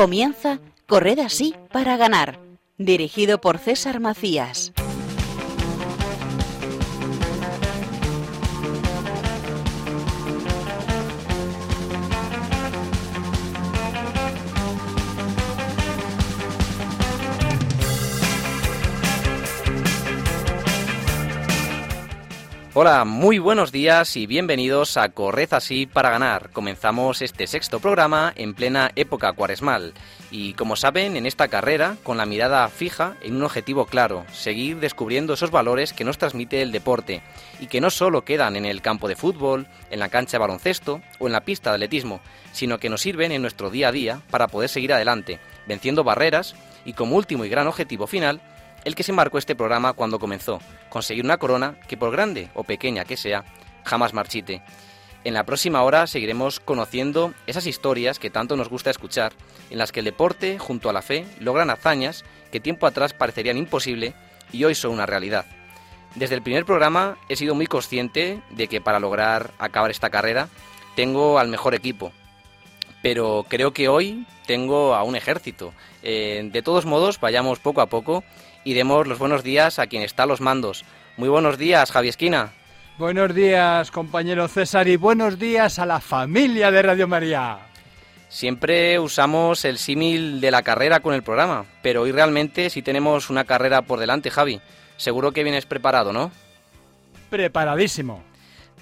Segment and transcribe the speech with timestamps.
[0.00, 2.40] Comienza Corred así para ganar,
[2.78, 4.72] dirigido por César Macías.
[22.82, 26.48] Hola, muy buenos días y bienvenidos a Corred así para ganar.
[26.48, 29.92] Comenzamos este sexto programa en plena época cuaresmal
[30.30, 34.80] y como saben, en esta carrera, con la mirada fija en un objetivo claro, seguir
[34.80, 37.20] descubriendo esos valores que nos transmite el deporte
[37.60, 41.02] y que no solo quedan en el campo de fútbol, en la cancha de baloncesto
[41.18, 44.22] o en la pista de atletismo, sino que nos sirven en nuestro día a día
[44.30, 46.54] para poder seguir adelante, venciendo barreras
[46.86, 48.40] y como último y gran objetivo final,
[48.84, 52.64] el que se marcó este programa cuando comenzó, conseguir una corona que por grande o
[52.64, 53.44] pequeña que sea,
[53.84, 54.62] jamás marchite.
[55.22, 59.32] En la próxima hora seguiremos conociendo esas historias que tanto nos gusta escuchar,
[59.68, 63.58] en las que el deporte, junto a la fe, logran hazañas que tiempo atrás parecerían
[63.58, 64.14] imposible
[64.50, 65.44] y hoy son una realidad.
[66.14, 70.48] Desde el primer programa he sido muy consciente de que para lograr acabar esta carrera
[70.96, 72.12] tengo al mejor equipo,
[73.02, 75.72] pero creo que hoy tengo a un ejército.
[76.02, 78.24] Eh, de todos modos, vayamos poco a poco
[78.64, 80.84] y demos los buenos días a quien está a los mandos.
[81.16, 82.52] Muy buenos días, Javi Esquina.
[82.98, 87.58] Buenos días, compañero César, y buenos días a la familia de Radio María.
[88.28, 93.30] Siempre usamos el símil de la carrera con el programa, pero hoy realmente sí tenemos
[93.30, 94.60] una carrera por delante, Javi.
[94.96, 96.30] Seguro que vienes preparado, ¿no?
[97.30, 98.22] Preparadísimo.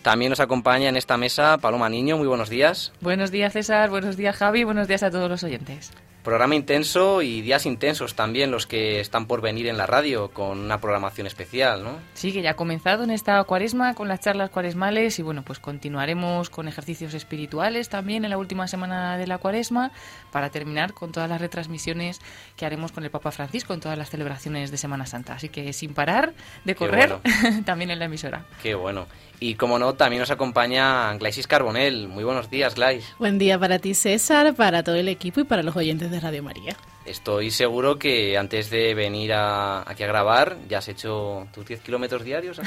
[0.02, 2.16] También nos acompaña en esta mesa Paloma Niño.
[2.16, 2.92] Muy buenos días.
[3.00, 3.90] Buenos días, César.
[3.90, 4.64] Buenos días, Javi.
[4.64, 5.92] Buenos días a todos los oyentes.
[6.28, 10.58] Programa intenso y días intensos también los que están por venir en la radio con
[10.58, 11.92] una programación especial, ¿no?
[12.12, 15.58] Sí, que ya ha comenzado en esta cuaresma con las charlas cuaresmales y bueno, pues
[15.58, 19.90] continuaremos con ejercicios espirituales también en la última semana de la cuaresma
[20.30, 22.20] para terminar con todas las retransmisiones
[22.58, 25.32] que haremos con el Papa Francisco en todas las celebraciones de Semana Santa.
[25.32, 26.34] Así que sin parar
[26.66, 27.16] de correr
[27.64, 28.44] también en la emisora.
[28.62, 29.06] Qué bueno.
[29.40, 32.08] Y como no, también nos acompaña Glaisis Carbonel.
[32.08, 33.14] Muy buenos días, Glais.
[33.18, 36.42] Buen día para ti, César, para todo el equipo y para los oyentes de Radio
[36.42, 36.76] María.
[37.04, 42.24] Estoy seguro que antes de venir aquí a grabar ya has hecho tus 10 kilómetros
[42.24, 42.60] diarios.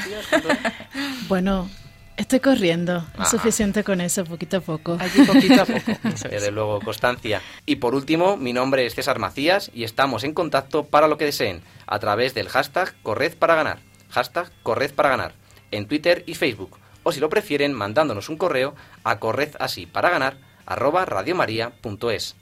[1.28, 1.70] bueno,
[2.18, 3.06] estoy corriendo.
[3.22, 4.98] Es suficiente con eso, poquito a poco.
[5.00, 5.92] Aquí poquito a poco.
[6.30, 7.42] Desde luego, constancia.
[7.66, 11.26] Y por último, mi nombre es César Macías y estamos en contacto para lo que
[11.26, 13.80] deseen a través del hashtag Corred para ganar.
[14.10, 15.42] Hashtag Corred para ganar
[15.72, 20.38] en Twitter y Facebook, o si lo prefieren mandándonos un correo a corredasí para ganar
[20.66, 22.36] arroba radiomaria.es.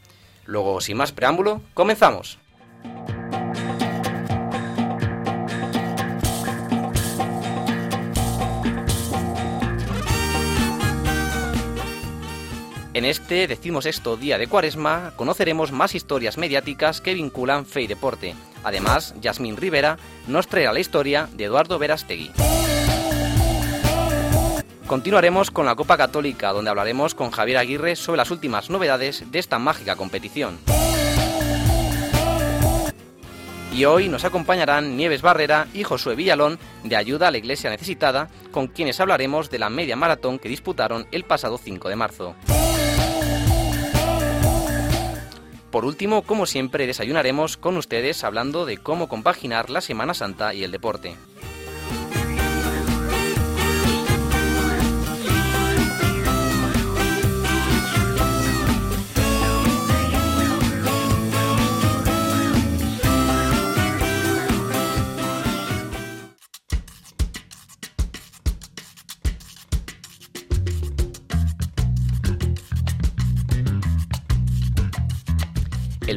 [0.49, 2.39] Luego, sin más preámbulo, comenzamos.
[12.95, 18.33] En este decimosexto día de cuaresma conoceremos más historias mediáticas que vinculan fe y deporte.
[18.63, 22.31] Además, Yasmín Rivera nos traerá la historia de Eduardo Verastegui.
[24.89, 29.37] Continuaremos con la Copa Católica, donde hablaremos con Javier Aguirre sobre las últimas novedades de
[29.37, 30.57] esta mágica competición.
[33.71, 38.29] Y hoy nos acompañarán Nieves Barrera y Josué Villalón de Ayuda a la Iglesia Necesitada,
[38.49, 42.35] con quienes hablaremos de la media maratón que disputaron el pasado 5 de marzo.
[45.69, 50.63] Por último, como siempre, desayunaremos con ustedes hablando de cómo compaginar la Semana Santa y
[50.63, 51.15] el deporte.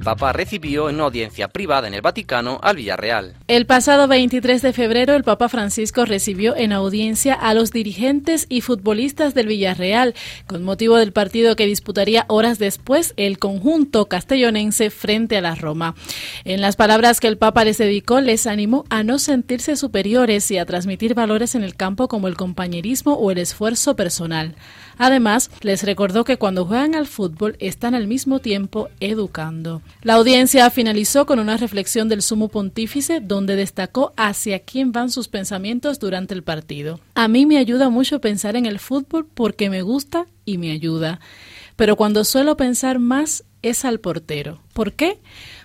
[0.02, 3.36] El Papa recibió en una audiencia privada en el Vaticano al Villarreal.
[3.46, 8.62] El pasado 23 de febrero, el Papa Francisco recibió en audiencia a los dirigentes y
[8.62, 10.16] futbolistas del Villarreal,
[10.48, 15.94] con motivo del partido que disputaría horas después el conjunto castellonense frente a la Roma.
[16.44, 20.58] En las palabras que el Papa les dedicó, les animó a no sentirse superiores y
[20.58, 24.56] a transmitir valores en el campo como el compañerismo o el esfuerzo personal.
[25.02, 29.82] Además, les recordó que cuando juegan al fútbol están al mismo tiempo educando.
[30.02, 35.26] La audiencia finalizó con una reflexión del sumo pontífice donde destacó hacia quién van sus
[35.26, 37.00] pensamientos durante el partido.
[37.16, 41.18] A mí me ayuda mucho pensar en el fútbol porque me gusta y me ayuda.
[41.74, 44.60] Pero cuando suelo pensar más es al portero.
[44.72, 45.18] ¿Por qué?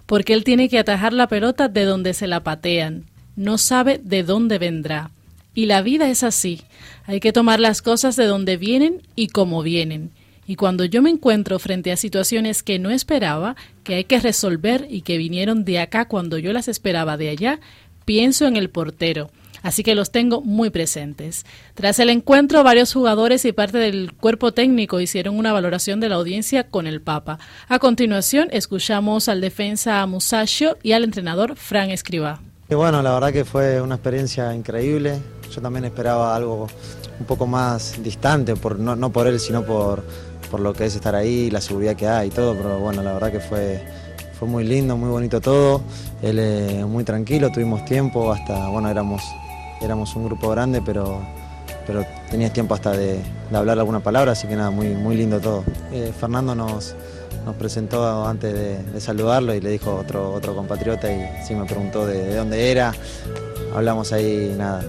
[0.07, 3.06] Porque él tiene que atajar la pelota de donde se la patean.
[3.36, 5.12] No sabe de dónde vendrá.
[5.57, 6.62] Y la vida es así.
[7.07, 10.12] Hay que tomar las cosas de donde vienen y como vienen.
[10.45, 14.86] Y cuando yo me encuentro frente a situaciones que no esperaba, que hay que resolver
[14.88, 17.59] y que vinieron de acá cuando yo las esperaba de allá,
[18.06, 19.31] pienso en el portero.
[19.63, 21.44] Así que los tengo muy presentes.
[21.74, 26.18] Tras el encuentro, varios jugadores y parte del cuerpo técnico hicieron una valoración de la
[26.18, 27.39] audiencia con el Papa.
[27.68, 32.42] A continuación, escuchamos al defensa Musacho y al entrenador Fran Escribá.
[32.69, 35.19] Y bueno, la verdad que fue una experiencia increíble.
[35.54, 36.68] Yo también esperaba algo
[37.20, 40.04] un poco más distante, por, no, no por él, sino por,
[40.50, 43.14] por lo que es estar ahí, la seguridad que hay y todo, pero bueno, la
[43.14, 43.84] verdad que fue,
[44.38, 45.82] fue muy lindo, muy bonito todo.
[46.22, 49.22] Él es muy tranquilo, tuvimos tiempo, hasta, bueno, éramos,
[49.82, 51.22] éramos un grupo grande, pero,
[51.86, 53.20] pero tenías tiempo hasta de,
[53.52, 55.64] hablar alguna palabra, así que nada, muy, muy lindo todo.
[55.92, 56.96] Eh, Fernando nos,
[57.46, 62.06] nos presentó antes de, saludarlo y le dijo otro, otro compatriota y sí me preguntó
[62.06, 62.94] de, de dónde era.
[63.76, 64.84] Hablamos ahí, nada,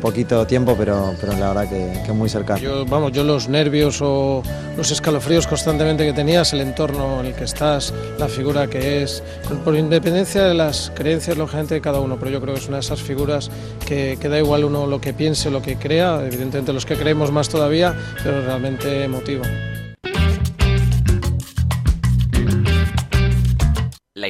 [0.00, 2.58] poquito tiempo, pero, pero la verdad que, que, muy cercano.
[2.60, 4.42] Yo, vamos, yo los nervios o
[4.76, 9.22] los escalofríos constantemente que tenías, el entorno en el que estás, la figura que es,
[9.64, 12.78] por independencia de las creencias, lógicamente, de cada uno, pero yo creo que es una
[12.78, 13.50] de esas figuras
[13.86, 17.30] que, que da igual uno lo que piense, lo que crea, evidentemente los que creemos
[17.30, 19.44] más todavía, pero realmente emotivo.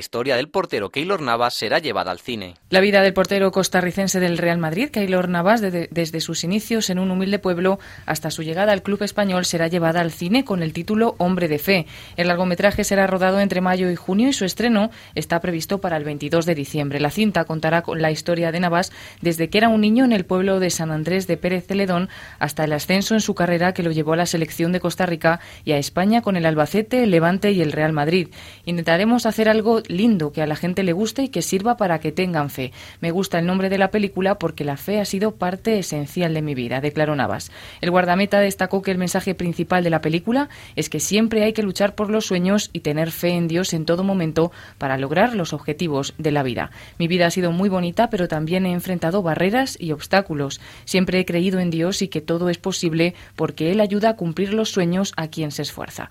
[0.00, 2.56] Historia del portero Keylor Navas será llevada al cine.
[2.70, 7.12] La vida del portero costarricense del Real Madrid, Keylor Navas, desde sus inicios en un
[7.12, 11.14] humilde pueblo hasta su llegada al club español, será llevada al cine con el título
[11.18, 11.86] Hombre de Fe.
[12.16, 16.04] El largometraje será rodado entre mayo y junio y su estreno está previsto para el
[16.04, 16.98] 22 de diciembre.
[16.98, 20.24] La cinta contará con la historia de Navas desde que era un niño en el
[20.24, 22.08] pueblo de San Andrés de Pérez Celedón
[22.38, 25.40] hasta el ascenso en su carrera que lo llevó a la selección de Costa Rica
[25.64, 28.28] y a España con el Albacete, Levante y el Real Madrid.
[28.64, 32.12] Intentaremos hacer algo lindo, que a la gente le guste y que sirva para que
[32.12, 32.72] tengan fe.
[33.00, 36.42] Me gusta el nombre de la película porque la fe ha sido parte esencial de
[36.42, 37.50] mi vida, declaró Navas.
[37.80, 41.62] El guardameta destacó que el mensaje principal de la película es que siempre hay que
[41.62, 45.52] luchar por los sueños y tener fe en Dios en todo momento para lograr los
[45.52, 46.70] objetivos de la vida.
[46.98, 50.60] Mi vida ha sido muy bonita, pero también he enfrentado barreras y obstáculos.
[50.84, 54.54] Siempre he creído en Dios y que todo es posible porque Él ayuda a cumplir
[54.54, 56.10] los sueños a quien se esfuerza.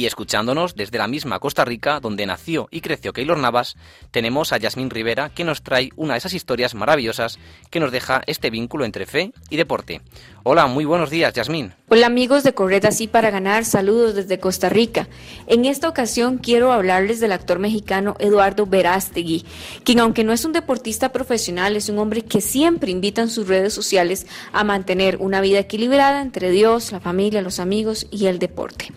[0.00, 3.76] Y escuchándonos desde la misma Costa Rica, donde nació y creció Keylor Navas,
[4.10, 7.38] tenemos a Yasmín Rivera, que nos trae una de esas historias maravillosas
[7.68, 10.00] que nos deja este vínculo entre fe y deporte.
[10.42, 11.74] Hola, muy buenos días, Yasmín.
[11.92, 15.08] Hola amigos de Corred Así para Ganar, saludos desde Costa Rica.
[15.48, 19.44] En esta ocasión quiero hablarles del actor mexicano Eduardo Verástegui,
[19.82, 23.48] quien aunque no es un deportista profesional, es un hombre que siempre invita en sus
[23.48, 28.38] redes sociales a mantener una vida equilibrada entre Dios, la familia, los amigos y el
[28.38, 28.92] deporte.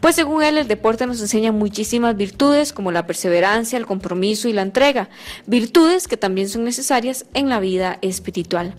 [0.00, 4.54] Pues según él, el deporte nos enseña muchísimas virtudes como la perseverancia, el compromiso y
[4.54, 5.10] la entrega,
[5.44, 8.74] virtudes que también son necesarias en la vida espiritual.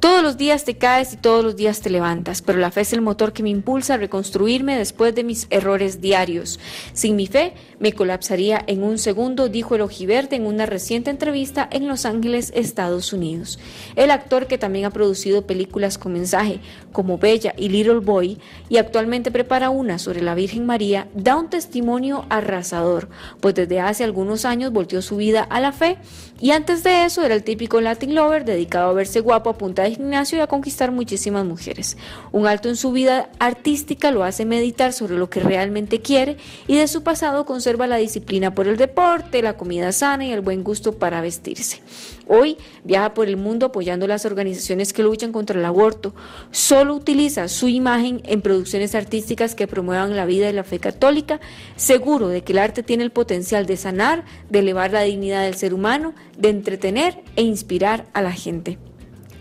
[0.00, 2.92] Todos los días te caes y todos los días te levantas, pero la fe es
[2.92, 6.60] el motor que me impulsa a reconstruirme después de mis errores diarios.
[6.92, 11.68] Sin mi fe, me colapsaría en un segundo, dijo el ojiverde en una reciente entrevista
[11.72, 13.58] en Los Ángeles, Estados Unidos.
[13.96, 16.60] El actor que también ha producido películas con mensaje
[16.92, 21.50] como Bella y Little Boy y actualmente prepara una sobre la Virgen María, da un
[21.50, 23.08] testimonio arrasador,
[23.40, 25.98] pues desde hace algunos años volteó su vida a la fe
[26.40, 29.82] y antes de eso era el típico Latin lover dedicado a verse guapo a punta
[29.82, 31.96] de gimnasio y a conquistar muchísimas mujeres.
[32.30, 36.76] Un alto en su vida artística lo hace meditar sobre lo que realmente quiere y
[36.76, 40.62] de su pasado conserva la disciplina por el deporte, la comida sana y el buen
[40.62, 41.82] gusto para vestirse.
[42.28, 46.14] Hoy viaja por el mundo apoyando las organizaciones que luchan contra el aborto.
[46.50, 51.40] Solo utiliza su imagen en producciones artísticas que promuevan la vida y la fe católica,
[51.76, 55.54] seguro de que el arte tiene el potencial de sanar, de elevar la dignidad del
[55.54, 58.78] ser humano, de entretener e inspirar a la gente.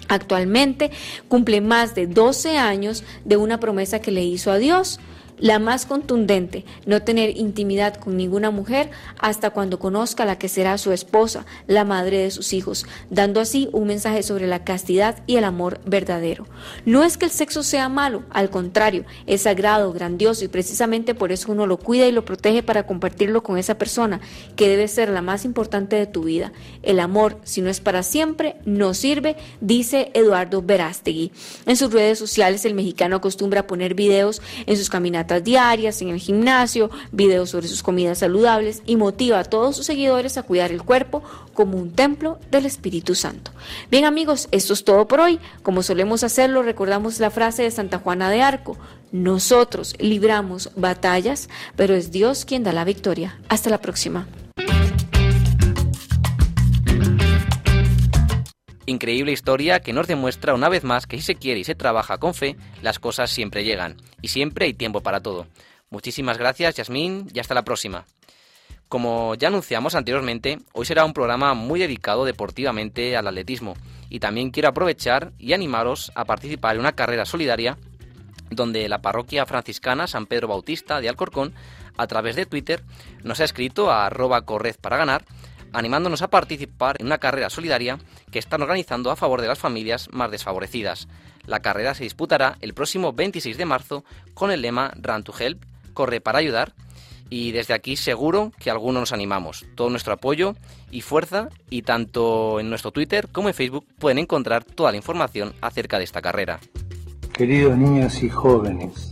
[0.07, 0.89] Actualmente
[1.27, 5.01] cumple más de 12 años de una promesa que le hizo a Dios
[5.39, 8.89] la más contundente, no tener intimidad con ninguna mujer
[9.19, 13.69] hasta cuando conozca la que será su esposa, la madre de sus hijos, dando así
[13.71, 16.47] un mensaje sobre la castidad y el amor verdadero.
[16.85, 21.31] No es que el sexo sea malo, al contrario, es sagrado, grandioso y precisamente por
[21.31, 24.19] eso uno lo cuida y lo protege para compartirlo con esa persona
[24.55, 26.51] que debe ser la más importante de tu vida.
[26.81, 31.31] El amor, si no es para siempre, no sirve, dice Eduardo Verástegui.
[31.65, 36.09] En sus redes sociales el mexicano acostumbra a poner videos en sus caminatas diarias en
[36.09, 40.71] el gimnasio, videos sobre sus comidas saludables y motiva a todos sus seguidores a cuidar
[40.71, 43.51] el cuerpo como un templo del Espíritu Santo.
[43.91, 45.39] Bien amigos, esto es todo por hoy.
[45.63, 48.77] Como solemos hacerlo, recordamos la frase de Santa Juana de Arco.
[49.11, 53.39] Nosotros libramos batallas, pero es Dios quien da la victoria.
[53.49, 54.27] Hasta la próxima.
[58.89, 62.19] Increíble historia que nos demuestra una vez más que si se quiere y se trabaja
[62.19, 65.45] con fe, las cosas siempre llegan y siempre hay tiempo para todo.
[65.89, 68.05] Muchísimas gracias, Yasmín, y hasta la próxima.
[68.87, 73.73] Como ya anunciamos anteriormente, hoy será un programa muy dedicado deportivamente al atletismo
[74.09, 77.77] y también quiero aprovechar y animaros a participar en una carrera solidaria
[78.49, 81.53] donde la parroquia franciscana San Pedro Bautista de Alcorcón,
[81.97, 82.85] a través de Twitter,
[83.21, 85.25] nos ha escrito a arroba corred para ganar,
[85.73, 87.97] animándonos a participar en una carrera solidaria
[88.31, 91.07] que están organizando a favor de las familias más desfavorecidas.
[91.45, 95.63] La carrera se disputará el próximo 26 de marzo con el lema Run to Help,
[95.93, 96.73] corre para ayudar,
[97.29, 99.65] y desde aquí seguro que algunos nos animamos.
[99.75, 100.55] Todo nuestro apoyo
[100.91, 105.53] y fuerza y tanto en nuestro Twitter como en Facebook pueden encontrar toda la información
[105.61, 106.59] acerca de esta carrera.
[107.33, 109.09] Queridos niños y jóvenes,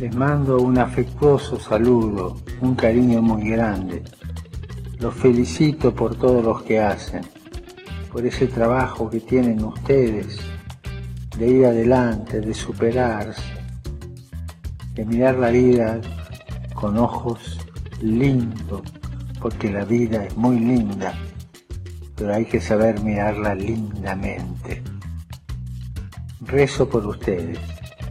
[0.00, 4.02] les mando un afectuoso saludo, un cariño muy grande.
[5.00, 7.22] Los felicito por todo lo que hacen,
[8.12, 10.40] por ese trabajo que tienen ustedes
[11.38, 13.40] de ir adelante, de superarse,
[14.94, 16.00] de mirar la vida
[16.74, 17.60] con ojos
[18.02, 18.82] lindos,
[19.40, 21.14] porque la vida es muy linda,
[22.16, 24.82] pero hay que saber mirarla lindamente.
[26.40, 27.60] Rezo por ustedes,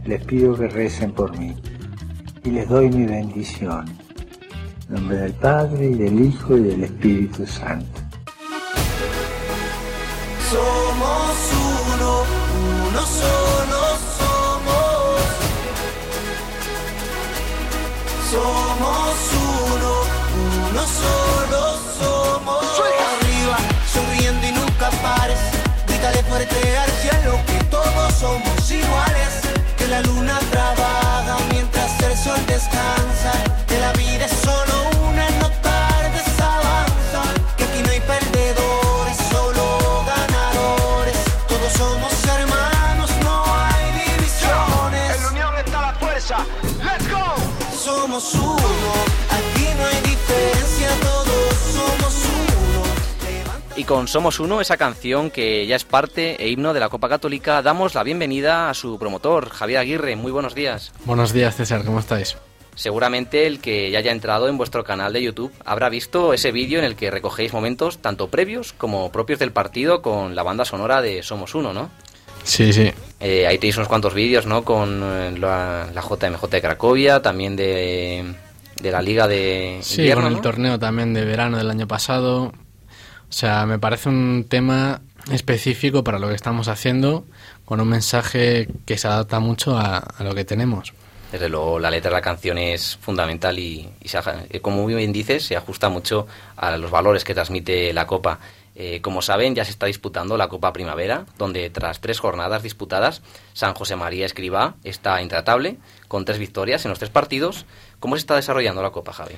[0.06, 1.54] les pido que recen por mí
[2.44, 4.07] y les doy mi bendición.
[4.88, 8.00] En nombre del Padre y del Hijo y del Espíritu Santo.
[10.50, 12.24] Somos uno,
[12.88, 13.80] uno solo
[14.16, 15.20] somos.
[18.30, 19.92] Somos uno,
[20.70, 22.64] uno solo somos.
[23.20, 23.58] Arriba,
[23.92, 25.38] sonriendo y nunca pares.
[25.86, 29.42] Grítale fuerte al cielo que todos somos iguales.
[29.76, 33.32] Que la luna trabaja mientras el sol descansa.
[33.66, 34.67] Que la vida es solo
[48.18, 48.92] Somos uno,
[49.30, 53.76] aquí no hay diferencia, todos somos uno.
[53.76, 57.08] Y con Somos Uno, esa canción que ya es parte e himno de la Copa
[57.08, 60.16] Católica, damos la bienvenida a su promotor, Javier Aguirre.
[60.16, 60.90] Muy buenos días.
[61.04, 62.36] Buenos días, César, ¿cómo estáis?
[62.74, 66.80] Seguramente el que ya haya entrado en vuestro canal de YouTube habrá visto ese vídeo
[66.80, 71.02] en el que recogéis momentos tanto previos como propios del partido con la banda sonora
[71.02, 71.88] de Somos Uno, ¿no?
[72.42, 72.90] Sí, sí.
[73.20, 74.64] Eh, ahí tenéis unos cuantos vídeos, ¿no?
[74.64, 78.24] Con eh, la, la JMJ de Cracovia, también de,
[78.80, 80.42] de la Liga de Sí, Invierno, con el ¿no?
[80.42, 82.44] torneo también de verano del año pasado.
[82.44, 85.00] O sea, me parece un tema
[85.32, 87.24] específico para lo que estamos haciendo,
[87.64, 90.92] con un mensaje que se adapta mucho a, a lo que tenemos.
[91.32, 94.94] Desde luego, la letra de la canción es fundamental y, y se eh, como muy
[94.94, 98.38] bien dices, se ajusta mucho a los valores que transmite la Copa.
[98.80, 103.22] Eh, como saben, ya se está disputando la Copa Primavera, donde tras tres jornadas disputadas,
[103.52, 107.66] San José María Escribá está intratable, con tres victorias en los tres partidos.
[107.98, 109.34] ¿Cómo se está desarrollando la Copa, Javi?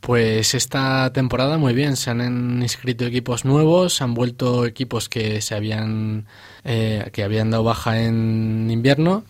[0.00, 5.54] Pues esta temporada muy bien, se han inscrito equipos nuevos, han vuelto equipos que se
[5.54, 6.26] habían
[6.64, 9.24] eh, que habían dado baja en invierno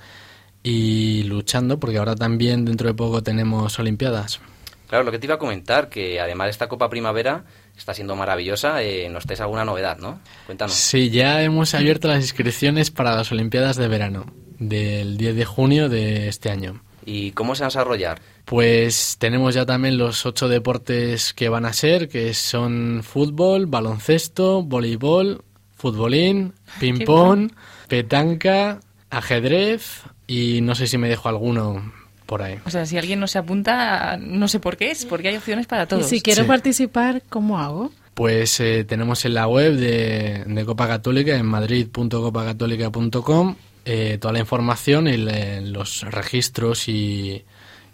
[0.62, 4.40] y luchando porque ahora también dentro de poco tenemos olimpiadas.
[4.88, 7.44] Claro, lo que te iba a comentar, que además de esta Copa Primavera
[7.78, 10.20] está siendo maravillosa, eh, nos traes alguna novedad, ¿no?
[10.46, 10.74] Cuéntanos.
[10.74, 14.26] Sí, ya hemos abierto las inscripciones para las olimpiadas de verano
[14.58, 16.82] del 10 de junio de este año.
[17.04, 18.20] ¿Y cómo se van a desarrollar?
[18.44, 24.62] Pues tenemos ya también los ocho deportes que van a ser, que son fútbol, baloncesto,
[24.62, 25.42] voleibol,
[25.74, 27.52] futbolín, ping-pong,
[27.88, 28.80] petanca,
[29.10, 31.92] ajedrez y no sé si me dejo alguno
[32.28, 32.58] por ahí.
[32.66, 35.66] O sea, si alguien no se apunta, no sé por qué es, porque hay opciones
[35.66, 36.06] para Y todos.
[36.06, 36.48] si quiero Sí.
[36.48, 37.90] participar, ¿cómo hago?
[38.12, 44.40] Pues eh, tenemos en la web de, de Copa Católica, en madrid.copacatólica.com, eh, toda la
[44.40, 47.44] información y le- los registros y,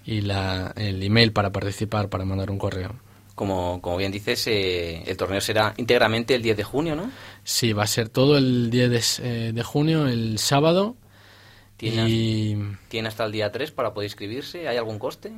[0.05, 2.95] y la- el email para participar, para mandar un correo.
[3.35, 7.11] Como, como bien dices, eh, el torneo será íntegramente el 10 de junio, ¿no?
[7.43, 10.97] Sí, va a ser todo el 10 de, s- eh, de junio, el sábado.
[11.77, 12.57] Tiene, Y
[12.89, 14.69] tiene hasta el día 3 para poder inscribirse.
[14.69, 15.33] ¿Hay algún coste?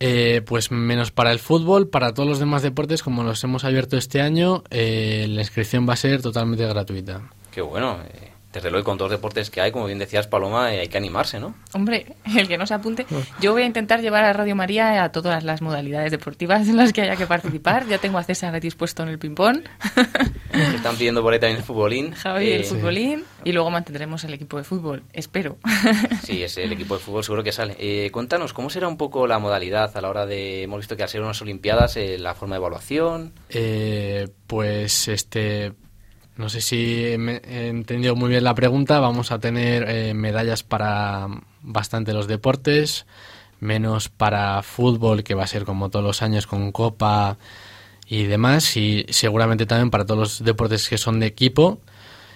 [0.00, 3.96] eh, pues menos para el fútbol, para todos los demás deportes, como los hemos abierto
[3.96, 7.28] este año, eh, la inscripción va a ser totalmente gratuita.
[7.50, 7.98] Qué bueno.
[8.14, 10.88] eh, desde luego, con todos los deportes que hay, como bien decías, Paloma, eh, hay
[10.88, 11.54] que animarse, ¿no?
[11.74, 13.06] Hombre, el que no se apunte.
[13.40, 16.92] Yo voy a intentar llevar a Radio María a todas las modalidades deportivas en las
[16.92, 17.86] que haya que participar.
[17.86, 19.60] Ya tengo a César dispuesto en el ping-pong,
[20.74, 22.12] están pidiendo por ahí también el futbolín.
[22.12, 25.02] Javi el Eh, futbolín y luego mantendremos el equipo de fútbol.
[25.12, 25.58] Espero.
[26.22, 27.74] Sí, es el equipo de fútbol seguro que sale.
[27.78, 30.62] Eh, cuéntanos, ¿cómo será un poco la modalidad a la hora de...
[30.64, 33.32] Hemos visto que al ser unas Olimpiadas, eh, la forma de evaluación...
[33.48, 35.72] Eh, pues este
[36.38, 39.00] No sé si me- he entendido muy bien la pregunta.
[39.00, 41.26] Vamos a tener eh, medallas para
[41.62, 43.04] bastante los deportes,
[43.60, 47.36] menos para fútbol, que va a ser como todos los años con copa
[48.06, 51.80] y demás, y seguramente también para todos los deportes que son de equipo.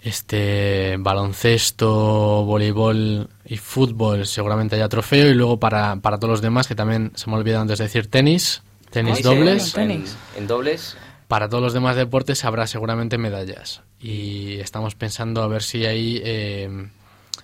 [0.03, 6.67] Este baloncesto, voleibol y fútbol seguramente haya trofeo y luego para, para todos los demás
[6.67, 9.77] que también se me ha olvidado antes de decir tenis, tenis Sí, dobles.
[9.79, 10.97] En, en dobles.
[11.29, 13.83] Para todos los demás deportes habrá seguramente medallas.
[14.03, 16.89] Y estamos pensando a ver si hay eh,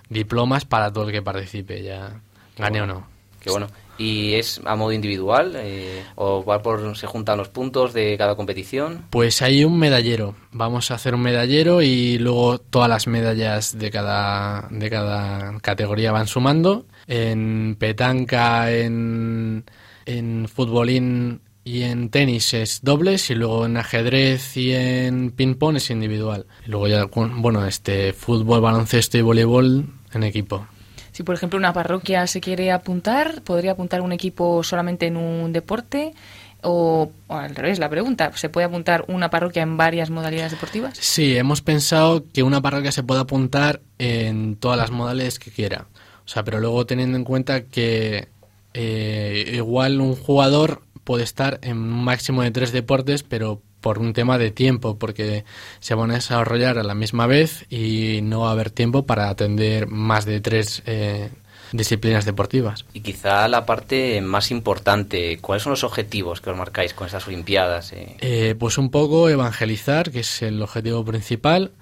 [0.08, 2.20] diplomas para todo el que participe, ya
[2.56, 3.06] gane o no.
[3.40, 3.68] Qué bueno.
[3.98, 5.54] ¿Y es a modo individual?
[5.56, 9.04] eh, ¿O va por, se juntan los puntos de cada competición?
[9.10, 10.36] Pues hay un medallero.
[10.52, 16.12] Vamos a hacer un medallero y luego todas las medallas de cada, de cada categoría
[16.12, 16.86] van sumando.
[17.08, 19.64] En petanca, en,
[20.06, 25.90] en futbolín y en tenis es dobles y luego en ajedrez y en ping-pong es
[25.90, 26.46] individual.
[26.66, 29.84] Y luego ya, bueno, este fútbol, baloncesto y voleibol
[30.14, 30.66] en equipo.
[31.12, 35.52] Si, por ejemplo, una parroquia se quiere apuntar, ¿podría apuntar un equipo solamente en un
[35.52, 36.14] deporte?
[36.62, 40.96] O, o al revés, la pregunta, ¿se puede apuntar una parroquia en varias modalidades deportivas?
[40.98, 45.86] Sí, hemos pensado que una parroquia se puede apuntar en todas las modalidades que quiera.
[46.24, 48.28] O sea, pero luego teniendo en cuenta que
[48.74, 54.12] eh, igual un jugador puede estar en un máximo de tres deportes, pero por un
[54.12, 55.46] tema de tiempo, porque
[55.80, 59.30] se van a desarrollar a la misma vez y no va a haber tiempo para
[59.30, 61.30] atender más de tres eh,
[61.72, 62.84] disciplinas deportivas.
[62.92, 67.26] Y quizá la parte más importante, ¿cuáles son los objetivos que os marcáis con estas
[67.26, 67.94] Olimpiadas?
[67.94, 68.18] eh?
[68.20, 71.72] Eh, pues un poco evangelizar, que es el objetivo principal,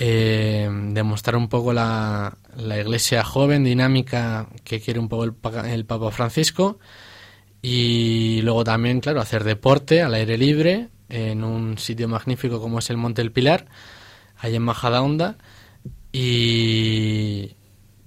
[0.00, 5.34] eh, demostrar un poco la, la iglesia joven, dinámica, que quiere un poco el,
[5.70, 6.80] el Papa Francisco,
[7.68, 12.90] y luego también, claro, hacer deporte al aire libre en un sitio magnífico como es
[12.90, 13.66] el Monte del Pilar,
[14.38, 15.36] ahí en Majadahonda,
[16.12, 17.56] y,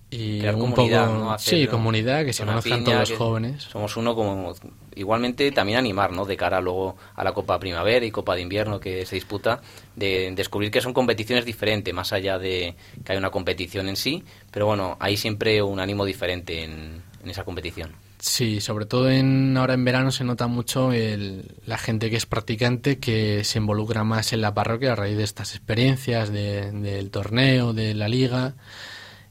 [0.09, 1.31] y Crear un comunidad, poco, ¿no?
[1.33, 1.71] Hacer, sí, ¿no?
[1.71, 3.63] comunidad, que se conozcan piña, todos los jóvenes.
[3.63, 4.55] Somos uno como...
[4.95, 6.23] Igualmente también animar, ¿no?
[6.23, 9.59] De cara luego a la Copa Primavera y Copa de Invierno que se disputa,
[9.93, 14.23] de descubrir que son competiciones diferentes, más allá de que hay una competición en sí,
[14.51, 17.91] pero bueno, hay siempre un ánimo diferente en, en esa competición.
[18.21, 22.25] Sí, sobre todo en ahora en verano se nota mucho el- la gente que es
[22.25, 27.11] practicante que se involucra más en la parroquia a raíz de estas experiencias de- del
[27.11, 28.55] torneo, de la liga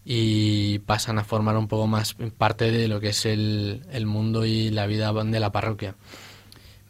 [0.07, 4.47] y pasan a formar un poco más parte de lo que es el, el mundo
[4.47, 5.95] y la vida de la parroquia.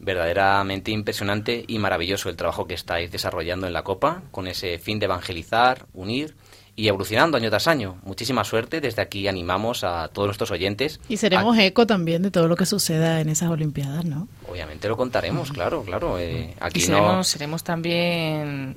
[0.00, 5.00] verdaderamente impresionante y maravilloso el trabajo que estáis desarrollando en la Copa, con ese fin
[5.00, 6.37] de evangelizar, unir
[6.78, 7.96] y evolucionando año tras año.
[8.04, 11.00] Muchísima suerte, desde aquí animamos a todos nuestros oyentes.
[11.08, 14.28] Y seremos eco también de todo lo que suceda en esas Olimpiadas, ¿no?
[14.48, 16.20] Obviamente lo contaremos, claro, claro.
[16.20, 18.76] eh, aquí Y no seremos, seremos también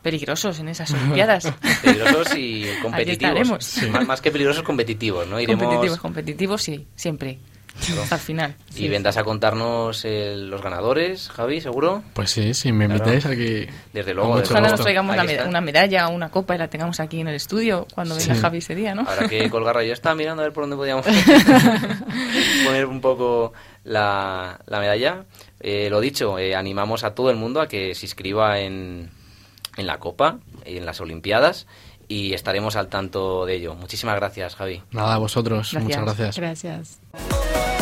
[0.00, 1.52] peligrosos en esas Olimpiadas.
[1.82, 3.76] peligrosos y competitivos.
[4.06, 5.38] más que peligrosos, competitivos, ¿no?
[5.38, 7.38] Iremos Competitivos, competitivos, sí, siempre.
[8.00, 8.54] Hasta el final.
[8.76, 12.02] y vendrás a contarnos eh, los ganadores, Javi, seguro.
[12.12, 13.02] Pues sí, si me Claro.
[13.04, 13.66] invitáis aquí.
[13.92, 17.00] Desde luego, desde Ojalá nos traigamos una, una medalla o una copa y la tengamos
[17.00, 18.40] aquí en el estudio cuando venga Sí.
[18.40, 19.02] Javi ese día, ¿no?
[19.08, 19.82] Habrá que colgarla.
[19.84, 21.06] Yo estaba mirando a ver por dónde podíamos
[22.64, 23.52] poner un poco
[23.84, 25.24] la, la medalla.
[25.60, 29.10] Eh, lo dicho, eh, animamos a todo el mundo a que se inscriba en,
[29.76, 31.66] en la Copa, en las Olimpiadas,
[32.12, 33.74] y estaremos al tanto de ello.
[33.74, 34.82] Muchísimas gracias, Javi.
[34.90, 35.72] Nada, a vosotros.
[35.72, 35.82] Gracias.
[35.82, 36.36] Muchas gracias.
[36.36, 37.81] Gracias.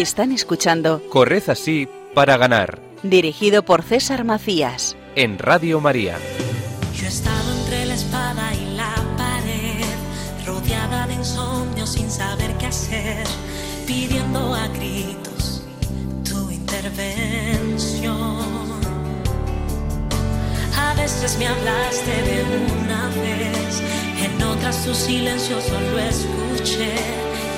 [0.00, 4.96] Están escuchando Corred así para ganar dirigido por César Macías.
[5.16, 6.16] en Radio María.
[6.94, 9.84] Yo he estado entre la espada y la pared,
[10.46, 13.26] rodeada de insomnio sin saber qué hacer,
[13.88, 15.64] pidiendo a gritos
[16.22, 18.38] tu intervención.
[20.76, 22.44] A veces me hablaste de
[22.82, 23.82] una vez,
[24.22, 26.94] en otras tu silencio solo escuché.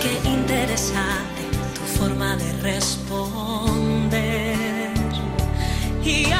[0.00, 1.39] Qué interesante
[2.00, 4.10] forma de responder.
[6.02, 6.32] Y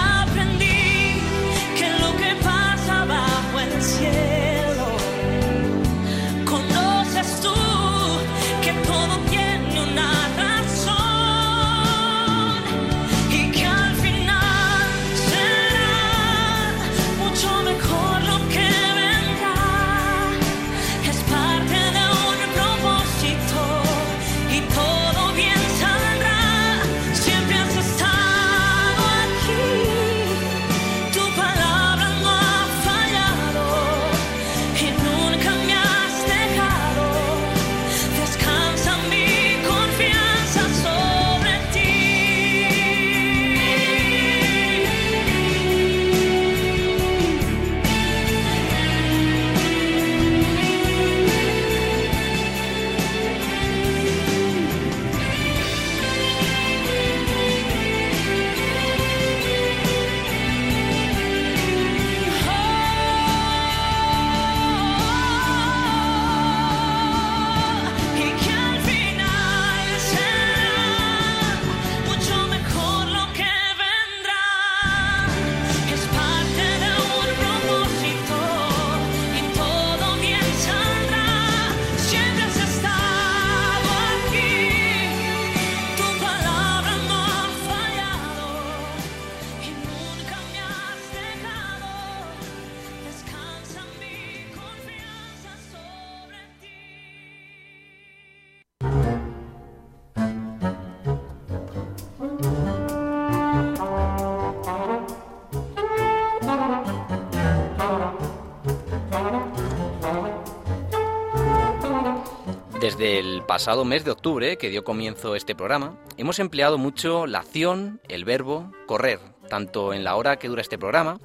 [113.50, 118.24] pasado mes de octubre, que dio comienzo este programa, hemos empleado mucho la acción, el
[118.24, 121.18] verbo, correr, tanto en la hora que dura este programa,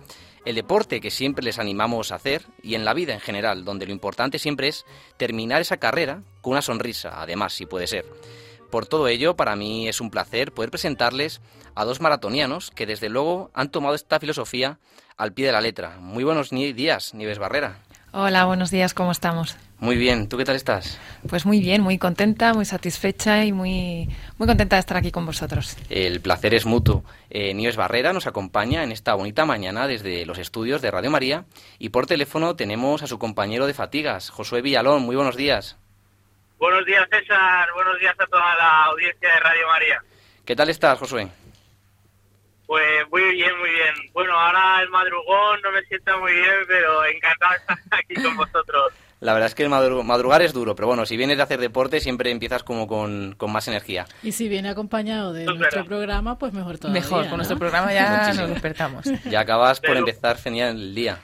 [0.43, 3.85] el deporte que siempre les animamos a hacer y en la vida en general, donde
[3.85, 8.07] lo importante siempre es terminar esa carrera con una sonrisa, además, si puede ser.
[8.71, 11.41] Por todo ello, para mí es un placer poder presentarles
[11.75, 14.79] a dos maratonianos que desde luego han tomado esta filosofía
[15.15, 15.99] al pie de la letra.
[15.99, 17.84] Muy buenos días, Nieves Barrera.
[18.17, 19.57] Hola, buenos días, ¿cómo estamos?
[19.77, 21.01] Muy bien, ¿tú qué tal estás?
[21.27, 25.25] Pues muy bien, muy contenta, muy satisfecha y muy, muy contenta de estar aquí con
[25.25, 25.75] vosotros.
[25.89, 27.03] El placer es mutuo.
[27.29, 31.43] Eh, Nieves Barrera nos acompaña en esta bonita mañana desde los estudios de Radio María
[31.77, 35.01] y por teléfono tenemos a su compañero de fatigas, Josué Villalón.
[35.01, 35.77] Muy buenos días.
[36.57, 37.67] Buenos días, César.
[37.75, 40.01] Buenos días a toda la audiencia de Radio María.
[40.45, 41.27] ¿Qué tal estás, Josué?
[42.67, 43.93] Pues muy bien, muy bien.
[44.13, 48.37] Bueno, ahora el madrugón no me sienta muy bien, pero encantado de estar aquí con
[48.37, 48.93] vosotros.
[49.21, 51.59] La verdad es que el madru- madrugar es duro, pero bueno, si vienes de hacer
[51.59, 54.05] deporte siempre empiezas como con, con más energía.
[54.23, 55.85] Y si viene acompañado de nuestro verdad.
[55.85, 57.01] programa, pues mejor todavía.
[57.01, 57.35] Mejor, con ¿no?
[57.37, 58.41] nuestro programa ya Muchísimo.
[58.41, 59.05] nos despertamos.
[59.29, 61.17] Ya acabas por empezar genial el día.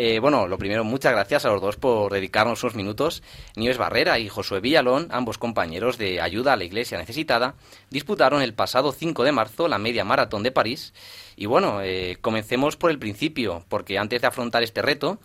[0.00, 3.20] Eh, bueno, lo primero, muchas gracias a los dos por dedicarnos unos minutos.
[3.56, 7.56] Nieves Barrera y Josué Villalón, ambos compañeros de Ayuda a la Iglesia Necesitada,
[7.90, 10.94] disputaron el pasado 5 de marzo la media maratón de París.
[11.34, 15.18] Y bueno, eh, comencemos por el principio, porque antes de afrontar este reto,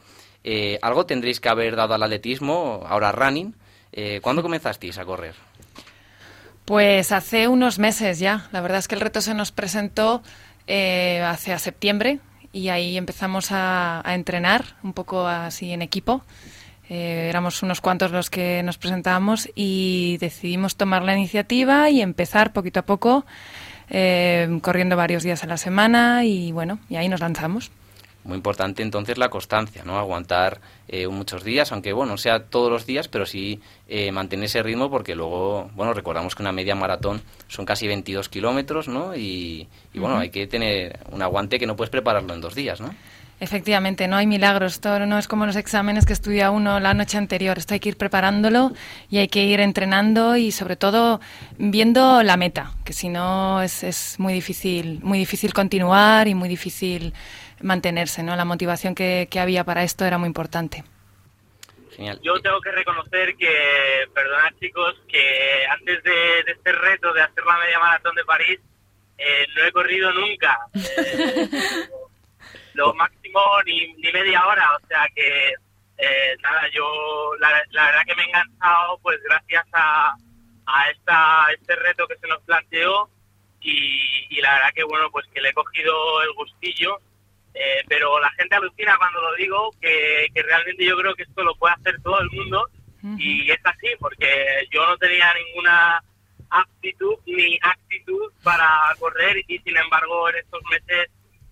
[0.43, 3.53] eh, algo tendréis que haber dado al atletismo, ahora running.
[4.23, 5.35] ¿Cuándo comenzasteis a correr?
[6.65, 8.49] Pues hace unos meses ya.
[8.51, 10.23] La verdad es que el reto se nos presentó
[10.65, 12.19] eh, hace a septiembre
[12.53, 16.23] y ahí empezamos a, entrenar un poco así en equipo.
[16.87, 22.53] Eh, éramos unos cuantos los que nos presentábamos y decidimos tomar la iniciativa y empezar
[22.53, 23.25] poquito a poco,
[23.89, 27.71] eh, corriendo varios días a la semana y bueno, y ahí nos lanzamos.
[28.23, 29.97] Muy importante entonces la constancia, ¿no?
[29.99, 34.45] Aguantar eh, muchos días, aunque bueno, no sea todos los días, pero sí eh, mantener
[34.45, 39.15] ese ritmo porque luego, bueno, recordamos que una media maratón son casi 22 kilómetros, ¿no?
[39.15, 42.79] Y, y, bueno, hay que tener un aguante que no puedes prepararlo en dos días,
[42.79, 42.93] ¿no?
[43.43, 44.73] Efectivamente, no hay milagros.
[44.73, 47.57] Esto no es como los exámenes que estudia uno la noche anterior.
[47.57, 48.71] Esto hay que ir preparándolo
[49.09, 51.19] y hay que ir entrenando y sobre todo
[51.57, 56.47] viendo la meta, que si no es, es muy difícil, muy difícil continuar y muy
[56.47, 57.13] difícil
[57.63, 58.23] mantenerse.
[58.23, 58.35] ¿no?
[58.35, 60.83] La motivación que, que había para esto era muy importante.
[61.95, 62.19] Genial.
[62.23, 67.57] Yo tengo que reconocer que, perdonad chicos, que antes de, de este reto hacer la
[67.57, 68.59] media maratón de París,
[69.17, 70.57] eh, no he corrido nunca.
[70.73, 71.49] Eh,
[72.73, 75.53] lo máximo ni, ni media hora, o sea que
[75.97, 80.15] eh, nada, yo la, la verdad que me he enganchado pues gracias a,
[80.65, 83.09] a esta, este reto que se nos planteó
[83.61, 86.99] y, y la verdad que bueno, pues que le he cogido el gustillo,
[87.53, 91.43] eh, pero la gente alucina cuando lo digo, que, que realmente yo creo que esto
[91.43, 92.67] lo puede hacer todo el mundo.
[93.17, 96.01] Y es así, porque yo no tenía ninguna
[96.53, 101.09] aptitud ni actitud para correr y sin embargo en estos meses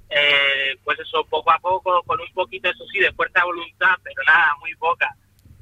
[0.10, 3.96] eh, pues eso poco a poco con un poquito eso sí de fuerza de voluntad
[4.04, 5.14] pero nada muy poca.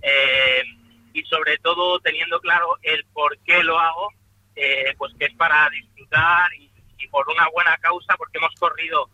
[0.02, 0.64] Eh,
[1.14, 4.10] y sobre todo teniendo claro el por qué lo hago
[4.56, 9.10] eh, pues que es para disfrutar y, y por una buena causa porque hemos corrido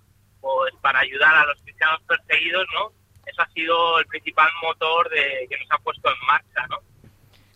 [0.81, 2.91] para ayudar a los cristianos perseguidos no
[3.25, 6.77] eso ha sido el principal motor de que nos ha puesto en marcha no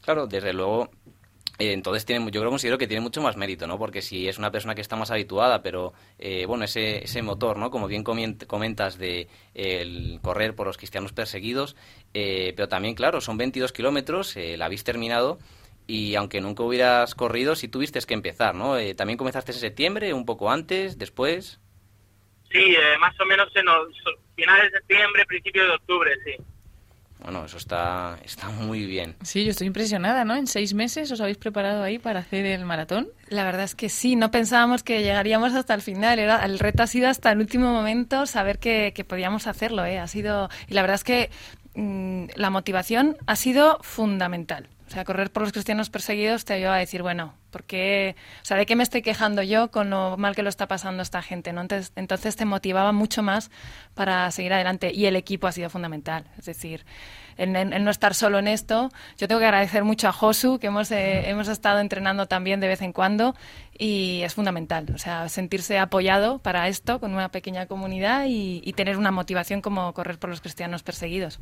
[0.01, 0.89] Claro, desde luego.
[1.59, 3.77] eh, entonces tiene, yo creo considero que tiene mucho más mérito, ¿no?
[3.77, 7.57] Porque si es una persona que está más habituada, pero eh, bueno, ese, ese motor,
[7.57, 7.69] ¿no?
[7.69, 11.75] Como bien comentas de el correr por los cristianos perseguidos,
[12.13, 15.37] eh, pero también, claro, son 22 kilómetros, eh, la habéis terminado
[15.85, 18.75] y aunque nunca hubieras corrido, sí tuviste que empezar, ¿no?
[18.95, 21.59] También comenzaste en septiembre, un poco antes, después.
[22.51, 23.87] Sí eh, más o menos en los
[24.35, 26.35] finales de septiembre principios de octubre sí
[27.19, 29.15] Bueno, eso está, está muy bien.
[29.23, 30.35] Sí, yo estoy impresionada, ¿no?
[30.35, 33.09] En seis meses os habéis preparado ahí para hacer el maratón.
[33.27, 36.17] La verdad es que sí, no pensábamos que llegaríamos hasta el final.
[36.17, 39.85] Era, el reto ha sido hasta el último momento saber que, que podíamos hacerlo.
[39.85, 39.99] ¿eh?
[39.99, 41.29] Ha sido, y la verdad es que
[41.75, 44.69] mm, la motivación ha sido fundamental.
[44.89, 48.15] O sea, correr por los cristianos perseguidos te ayuda a decir, bueno, ¿por qué?
[48.41, 51.03] O sea, ¿de qué me estoy quejando yo con lo mal que lo está pasando
[51.03, 51.53] esta gente?
[51.53, 51.61] ¿no?
[51.61, 53.51] Entonces, entonces te motivaba mucho más
[53.93, 54.91] para seguir adelante.
[54.91, 56.25] Y el equipo ha sido fundamental.
[56.39, 56.87] Es decir,
[57.37, 58.89] el no estar solo en esto.
[59.15, 62.67] Yo tengo que agradecer mucho a Josu, que hemos, eh, hemos estado entrenando también de
[62.67, 63.35] vez en cuando.
[63.77, 64.87] Y es fundamental.
[64.95, 69.61] O sea, sentirse apoyado para esto con una pequeña comunidad y, y tener una motivación
[69.61, 71.39] como correr por los cristianos perseguidos.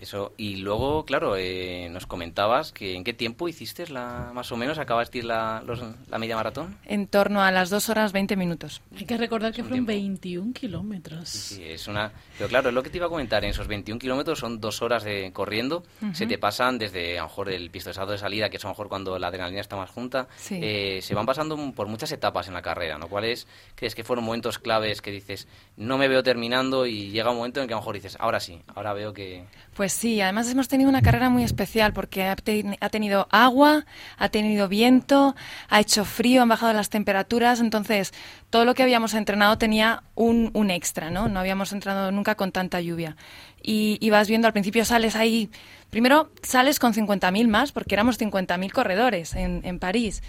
[0.00, 4.56] Eso, y luego, claro, eh, nos comentabas que en qué tiempo hiciste la, más o
[4.56, 6.76] menos, acabaste la, los- la media maratón.
[6.84, 8.80] En torno a las 2 horas 20 minutos.
[8.96, 9.88] Hay que recordar que fueron tiempo.
[9.92, 11.28] 21 kilómetros.
[11.28, 12.12] Sí, es una...
[12.36, 14.82] Pero claro, es lo que te iba a comentar, en esos 21 kilómetros son dos
[14.82, 15.82] horas de corriendo,
[16.12, 18.74] se te pasan desde a lo mejor el pistolizado de salida, que es a lo
[18.74, 20.60] mejor cuando la adrenalina está más junta, Sí.
[20.62, 23.08] eh, se van pasando por muchas etapas en la carrera, ¿no?
[23.08, 27.36] ¿Cuáles crees que fueron momentos claves que dices, no me veo terminando y llega un
[27.36, 29.44] momento en que a lo mejor dices, ahora sí, ahora veo que...
[29.74, 33.86] Pues sí, además hemos tenido una carrera muy especial porque ha, te- ha tenido agua,
[34.16, 35.36] ha tenido viento,
[35.68, 38.12] ha hecho frío, han bajado las temperaturas, entonces
[38.50, 41.28] todo lo que habíamos entrenado tenía un, un extra, ¿no?
[41.28, 43.16] No habíamos entrenado nunca con tanta lluvia.
[43.62, 45.48] Y, y vas viendo, al principio sales ahí,
[45.90, 50.22] primero sales con 50.000 más, porque éramos 50.000 corredores en, en París.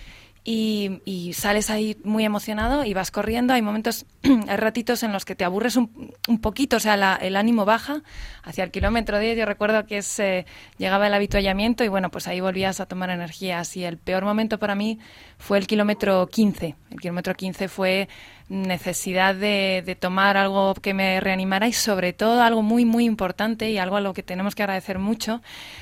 [0.43, 3.53] Y, sales ahí muy emocionado y vas corriendo.
[3.53, 5.89] Hay momentos, hay ratitos en los que te aburres un,
[6.41, 8.01] poquito, o sea, el ánimo baja
[8.43, 9.37] hacia el kilómetro 10.
[9.37, 10.45] Yo recuerdo que es, eh,
[10.77, 13.77] llegaba el habituallamiento y bueno, pues ahí volvías a tomar energías.
[13.77, 14.99] Y el peor momento para mí
[15.37, 16.75] fue el kilómetro 15.
[16.91, 18.09] El kilómetro 15 fue
[18.49, 23.77] necesidad de, tomar algo que me reanimara y sobre todo algo muy, muy importante y
[23.77, 25.41] algo a lo que tenemos que agradecer mucho.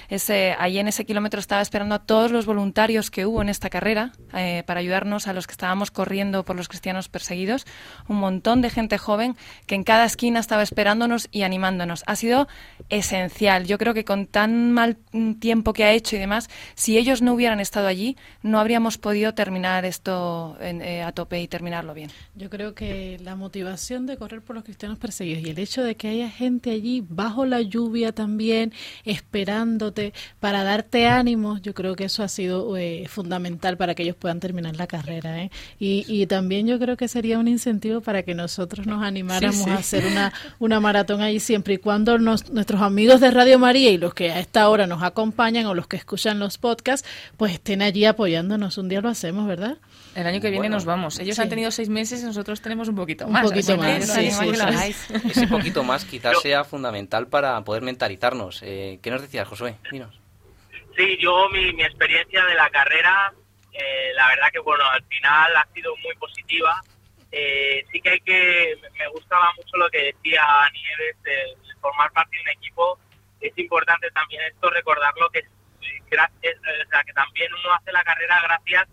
[0.09, 3.49] Es, eh, ahí en ese kilómetro estaba esperando a todos los voluntarios que hubo en
[3.49, 7.65] esta carrera eh, para ayudarnos a los que estábamos corriendo por los cristianos perseguidos.
[8.07, 12.03] Un montón de gente joven que en cada esquina estaba esperándonos y animándonos.
[12.05, 12.47] Ha sido
[12.89, 13.65] esencial.
[13.65, 17.21] Yo creo que con tan mal mm, tiempo que ha hecho y demás, si ellos
[17.21, 22.11] no hubieran estado allí, no habríamos podido terminar esto eh, a tope y terminarlo bien.
[22.35, 25.95] Yo creo que la motivación de correr por los cristianos perseguidos y el hecho de
[25.95, 28.73] que haya gente allí bajo la lluvia también
[29.05, 34.15] esperándote para darte ánimos, yo creo que eso ha sido eh, fundamental para que ellos
[34.15, 35.43] puedan terminar la carrera.
[35.43, 35.51] ¿eh?
[35.79, 39.63] Y, y también yo creo que sería un incentivo para que nosotros nos animáramos Sí,
[39.65, 39.69] sí.
[39.69, 43.91] a hacer una, una maratón ahí siempre y cuando nos- nuestros amigos de Radio María
[43.91, 47.53] y los que a esta hora nos acompañan o los que escuchan los podcasts, pues
[47.53, 48.77] estén allí apoyándonos.
[48.77, 49.77] Un día lo hacemos, ¿verdad?
[50.17, 51.19] El año que viene Bueno, nos vamos.
[51.19, 51.41] Ellos sí.
[51.41, 53.43] han tenido seis meses, nosotros tenemos un poquito Un más.
[53.43, 55.13] poquito así que más, sí, sí.
[55.29, 58.61] Ese poquito más quizás sea fundamental para poder mentalizarnos.
[58.63, 59.75] Eh, ¿Qué nos decías, Josué?
[59.91, 60.19] Dinos.
[60.95, 63.31] Sí, yo mi, mi experiencia de la carrera,
[63.71, 66.81] eh, la verdad que bueno, al final ha sido muy positiva.
[67.31, 70.41] Eh, sí que hay que, me gustaba mucho lo que decía
[70.73, 72.99] Nieves, el formar parte de un equipo.
[73.39, 75.45] Es importante también esto recordarlo que, eh,
[76.09, 78.87] gracias, eh, o sea, que también uno hace la carrera gracias a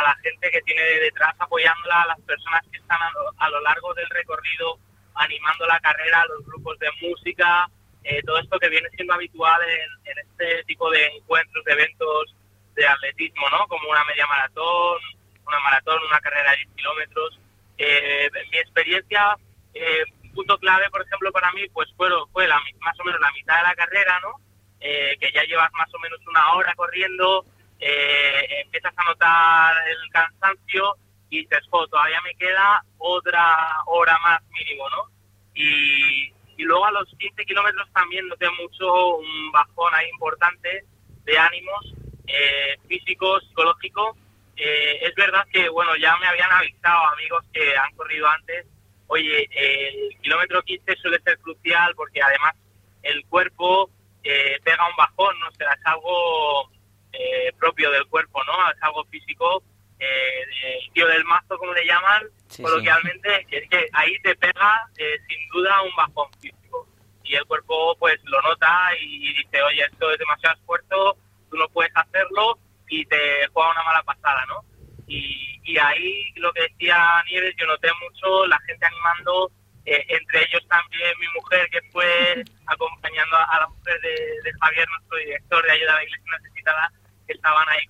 [0.00, 3.60] la gente que tiene detrás apoyándola, a las personas que están a lo, a lo
[3.60, 4.78] largo del recorrido
[5.14, 7.68] animando la carrera, los grupos de música,
[8.04, 12.34] eh, todo esto que viene siendo habitual en, en este tipo de encuentros, de eventos
[12.74, 13.66] de atletismo, ¿no?
[13.68, 14.98] Como una media maratón,
[15.46, 17.38] una maratón, una carrera de 10 kilómetros.
[17.78, 19.36] Eh, mi experiencia,
[19.74, 23.32] eh, punto clave, por ejemplo, para mí, pues fue, fue la, más o menos la
[23.32, 24.40] mitad de la carrera, ¿no?
[24.80, 27.44] Eh, que ya llevas más o menos una hora corriendo,
[27.82, 30.96] eh, empiezas a notar el cansancio
[31.30, 35.10] y dices, jo, todavía me queda otra hora más mínimo, ¿no?
[35.54, 40.84] Y, y luego a los 15 kilómetros también noté mucho un bajón ahí importante
[41.24, 41.94] de ánimos
[42.28, 44.16] eh, físico, psicológico.
[44.56, 48.66] Eh, es verdad que, bueno, ya me habían avisado amigos que han corrido antes,
[49.08, 52.54] oye, el kilómetro 15 suele ser crucial porque además
[53.02, 53.90] el cuerpo
[54.22, 55.48] eh, pega un bajón, ¿no?
[55.48, 56.70] O sea, es algo
[57.12, 58.70] eh, propio del cuerpo, ¿no?
[58.70, 59.62] Es algo físico,
[59.98, 60.42] eh,
[60.84, 65.16] el tío del mazo, como le llaman, Sí, coloquialmente, es que ahí te pega eh,
[65.28, 66.86] sin duda un bajón físico.
[67.24, 71.16] Y el cuerpo pues lo nota y dice, oye, esto es demasiado esfuerzo,
[71.50, 74.64] tú no puedes hacerlo y te juega una mala pasada, ¿no?
[75.06, 79.50] Y, y ahí lo que decía Nieves, yo noté mucho la gente animando,
[79.84, 84.52] eh, entre ellos también mi mujer que fue acompañando a, a la mujer de, de
[84.60, 86.92] Javier, nuestro director de ayuda a la iglesia necesitada,
[87.26, 87.86] que estaban ahí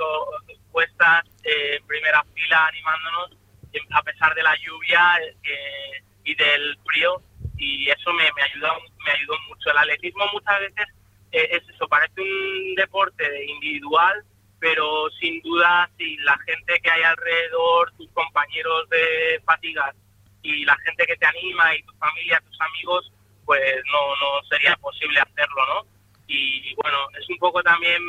[0.70, 3.42] puestas eh, en primera fila animándonos
[3.90, 7.22] a pesar de la lluvia eh, y del frío
[7.56, 8.68] y eso me, me ayudó
[9.04, 9.70] me ayudó mucho.
[9.70, 10.86] El atletismo muchas veces
[11.32, 14.24] eh, es eso parece un deporte individual
[14.58, 19.94] pero sin duda si la gente que hay alrededor tus compañeros de fatigas
[20.42, 23.12] y la gente que te anima y tu familia tus amigos
[23.44, 25.86] pues no no sería posible hacerlo no
[26.28, 28.02] y bueno es un poco también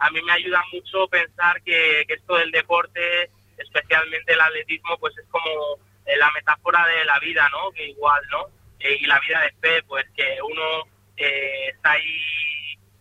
[0.00, 5.26] a mí me ayuda mucho pensar que, esto del deporte especialmente el atletismo pues es
[5.30, 8.46] como eh, la metáfora de la vida no que igual no
[8.80, 12.16] Eh, y la vida de fe pues que uno eh, está ahí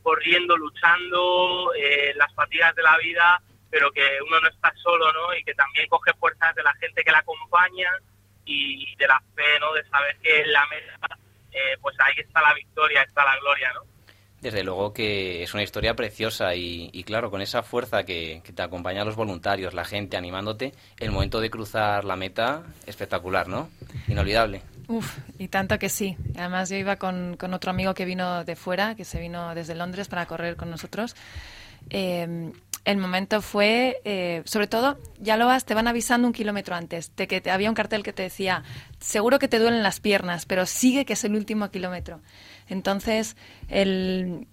[0.03, 5.33] corriendo luchando eh, las fatigas de la vida pero que uno no está solo no
[5.33, 7.89] y que también coge fuerzas de la gente que la acompaña
[8.43, 11.17] y de la fe no de saber que en la meta
[11.81, 13.81] pues ahí está la victoria está la gloria no
[14.41, 18.61] Desde luego que es una historia preciosa y, claro, con esa fuerza que, que te
[18.61, 23.69] acompaña a los voluntarios, la gente animándote, el momento de cruzar la meta, espectacular, ¿no?
[24.07, 24.61] Inolvidable.
[24.87, 26.15] Uf, y tanto que sí.
[26.37, 30.07] Además yo iba con, otro amigo que vino de fuera, que se vino desde Londres
[30.07, 31.15] para correr con nosotros.
[31.89, 32.51] Eh,
[32.85, 37.15] el momento fue, eh, sobre todo, ya lo vas, te van avisando un kilómetro antes,
[37.15, 38.63] de que te- había un cartel que te decía,
[38.99, 42.21] seguro que te duelen las piernas, pero sigue que es el último kilómetro.
[42.69, 43.35] Entonces,
[43.67, 44.47] el,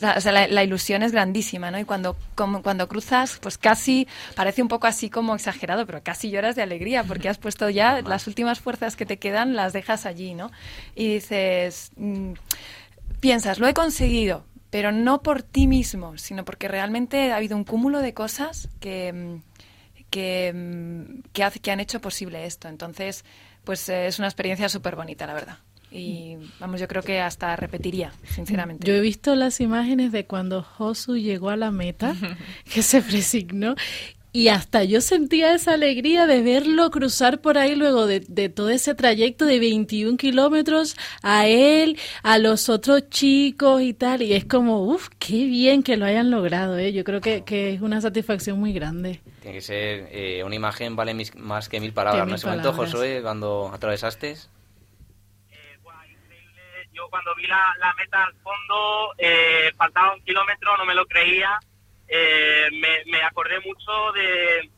[0.00, 1.78] la, o sea, la- la ilusión es grandísima, ¿no?
[1.78, 6.30] Y cuando, como- cuando cruzas, pues casi, parece un poco así como exagerado, pero casi
[6.30, 10.06] lloras de alegría, porque has puesto ya las últimas fuerzas que te quedan, las dejas
[10.06, 10.50] allí, ¿no?
[10.94, 12.32] Y dices, mm,
[13.20, 17.64] piensas, lo he conseguido, pero no por ti mismo, sino porque realmente ha habido un
[17.64, 19.42] cúmulo de cosas que, mm,
[20.10, 22.68] que, mm, que, hace- que han hecho posible esto.
[22.68, 23.24] Entonces,
[23.64, 25.58] pues eh, es una experiencia súper bonita, la verdad.
[25.92, 28.86] Y vamos, yo creo que hasta repetiría, sinceramente.
[28.86, 32.14] Yo he visto las imágenes de cuando Josu llegó a la meta,
[32.72, 33.74] que se presignó,
[34.34, 38.70] y hasta yo sentía esa alegría de verlo cruzar por ahí luego de, de todo
[38.70, 44.46] ese trayecto de 21 kilómetros a él, a los otros chicos y tal, y es
[44.46, 46.94] como, uff, qué bien que lo hayan logrado, ¿eh?
[46.94, 49.20] yo creo que, que es una satisfacción muy grande.
[49.42, 52.22] Tiene que ser eh, una imagen vale mis- más que mil palabras.
[52.22, 52.26] Que ¿no?
[52.28, 52.92] mil ese momento, palabras.
[52.94, 54.36] Josué, cuando atravesaste.
[56.92, 61.06] Yo cuando vi la, la meta al fondo, eh, faltaba un kilómetro, no me lo
[61.06, 61.58] creía.
[62.08, 64.70] Eh, me, me acordé mucho de,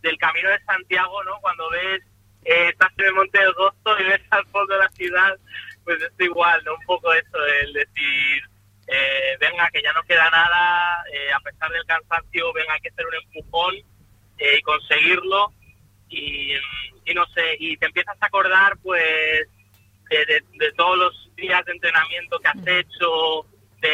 [0.00, 1.38] del camino de Santiago, ¿no?
[1.40, 2.02] Cuando ves,
[2.44, 5.38] eh, estás en el Monte del Gozo y ves al fondo de la ciudad,
[5.84, 6.74] pues es igual, ¿no?
[6.74, 8.42] Un poco eso, el decir,
[8.86, 12.88] eh, venga, que ya no queda nada, eh, a pesar del cansancio, venga, hay que
[12.88, 13.74] hacer un empujón
[14.38, 15.52] eh, y conseguirlo.
[16.08, 16.54] Y,
[17.04, 19.46] y no sé, y te empiezas a acordar, pues,
[20.10, 23.46] de, de- de todos los días de entrenamiento que has hecho,
[23.80, 23.88] de,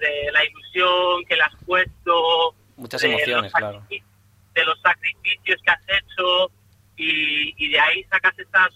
[0.00, 3.86] de la ilusión que le has puesto, Muchas de emociones, los claro.
[3.90, 6.50] de los sacrificios que has hecho
[6.96, 8.70] y, y de ahí sacas estas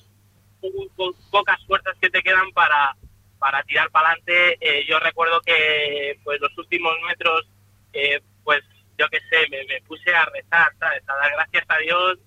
[0.61, 2.95] po- po- pocas fuerzas que te quedan para,
[3.39, 4.57] para tirar para adelante.
[4.61, 7.47] Eh, yo recuerdo que pues los últimos metros,
[7.93, 8.63] eh, pues
[8.99, 11.03] yo qué sé, me, me puse a rezar, ¿sabes?
[11.09, 12.19] A dar gracias a Dios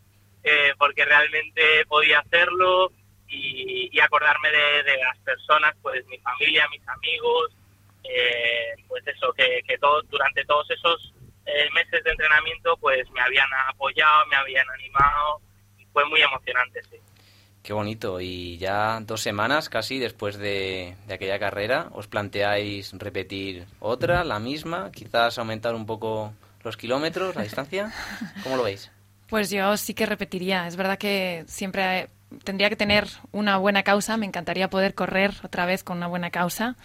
[0.44, 2.92] eh, porque realmente podía hacerlo
[3.28, 7.52] y, y acordarme de, de las personas, pues mi familia, mis amigos,
[8.04, 11.14] eh, pues eso, que, que todo, durante todos esos
[11.46, 15.42] eh, meses de entrenamiento pues me habían apoyado, me habían animado
[15.78, 16.98] y fue muy emocionante, sí.
[17.64, 18.22] Qué bonito.
[18.22, 24.40] Y ya dos semanas casi después de, de aquella carrera, ¿os planteáis repetir otra, la
[24.40, 24.90] misma?
[24.92, 27.92] Quizás aumentar un poco los kilómetros, la distancia.
[28.44, 28.92] ¿Cómo lo veis?
[29.28, 30.68] Pues yo sí que repetiría.
[30.68, 32.08] Es verdad que siempre
[32.44, 34.18] tendría que tener una buena causa.
[34.18, 36.76] Me encantaría poder correr otra vez con una buena causa,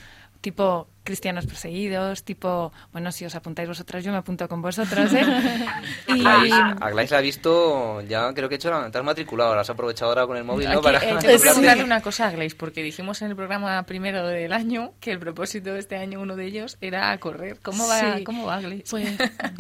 [0.43, 5.27] tipo cristianos perseguidos, tipo, bueno, si os apuntáis vosotros, yo me apunto con vosotros, ¿eh?
[6.09, 6.25] y...
[6.25, 9.63] A Glais la ha visto, ya creo que he hecho la, te has matriculado, la
[9.63, 10.81] has aprovechado ahora con el móvil, ¿no?
[10.81, 10.99] Para...
[10.99, 15.13] Eh, preguntarle una cosa a Glais, porque dijimos en el programa primero del año que
[15.13, 17.59] el propósito de este año, uno de ellos, era correr.
[17.63, 18.85] ¿Cómo va, ¿cómo va Glais?
[18.89, 19.09] Pues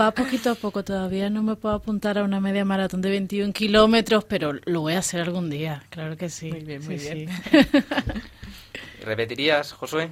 [0.00, 3.52] va poquito a poco, todavía no me puedo apuntar a una media maratón de 21
[3.52, 6.50] kilómetros, pero lo voy a hacer algún día, claro que sí.
[6.50, 7.28] Muy bien, muy bien.
[9.04, 10.10] ¿Repetirías, Josué?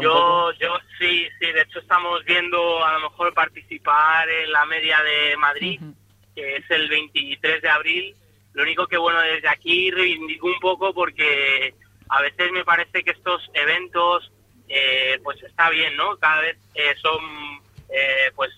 [0.00, 5.02] Yo, Yo sí, sí, de hecho estamos viendo a lo mejor participar en la media
[5.02, 5.80] de Madrid,
[6.34, 8.16] que es el 23 de abril.
[8.52, 11.74] Lo único que, bueno, desde aquí reivindico un poco porque
[12.08, 14.30] a veces me parece que estos eventos,
[14.68, 16.16] eh, pues está bien, ¿no?
[16.18, 17.20] Cada vez eh, son,
[17.88, 18.50] eh, pues,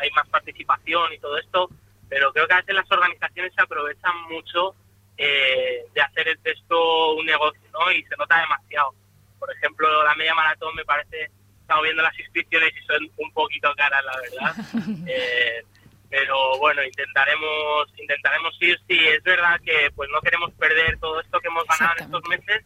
[0.00, 1.68] hay más participación y todo esto,
[2.08, 4.74] pero creo que a veces las organizaciones se aprovechan mucho
[5.16, 7.92] de hacer el texto un negocio, ¿no?
[7.92, 8.94] Y se nota demasiado
[9.40, 11.30] por ejemplo, la media maratón me parece,
[11.62, 14.54] estamos viendo las inscripciones y son un poquito caras, la verdad.
[15.08, 15.64] Eh,
[16.08, 18.78] pero bueno, intentaremos intentaremos ir.
[18.88, 22.22] Sí, es verdad que pues no queremos perder todo esto que hemos ganado en estos
[22.28, 22.64] meses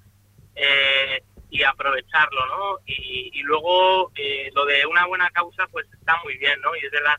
[0.56, 2.78] eh, y aprovecharlo, ¿no?
[2.86, 6.74] Y, luego eh, lo de una buena causa pues está muy bien, ¿no?
[6.74, 7.18] Y es verdad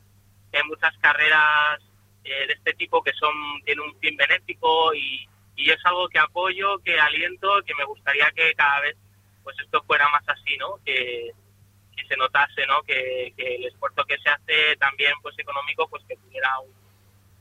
[0.52, 1.80] que hay muchas carreras
[2.24, 3.32] de este tipo que son
[3.64, 8.30] tienen un fin benéfico y, y es algo que apoyo, que aliento, que me gustaría
[8.32, 8.98] que cada vez
[9.46, 10.78] pues esto fuera más así, ¿no?
[10.84, 11.32] Que,
[12.08, 12.84] se notase, ¿no?
[12.84, 16.70] Que, el esfuerzo que se hace también, pues económico, pues que tuviera un,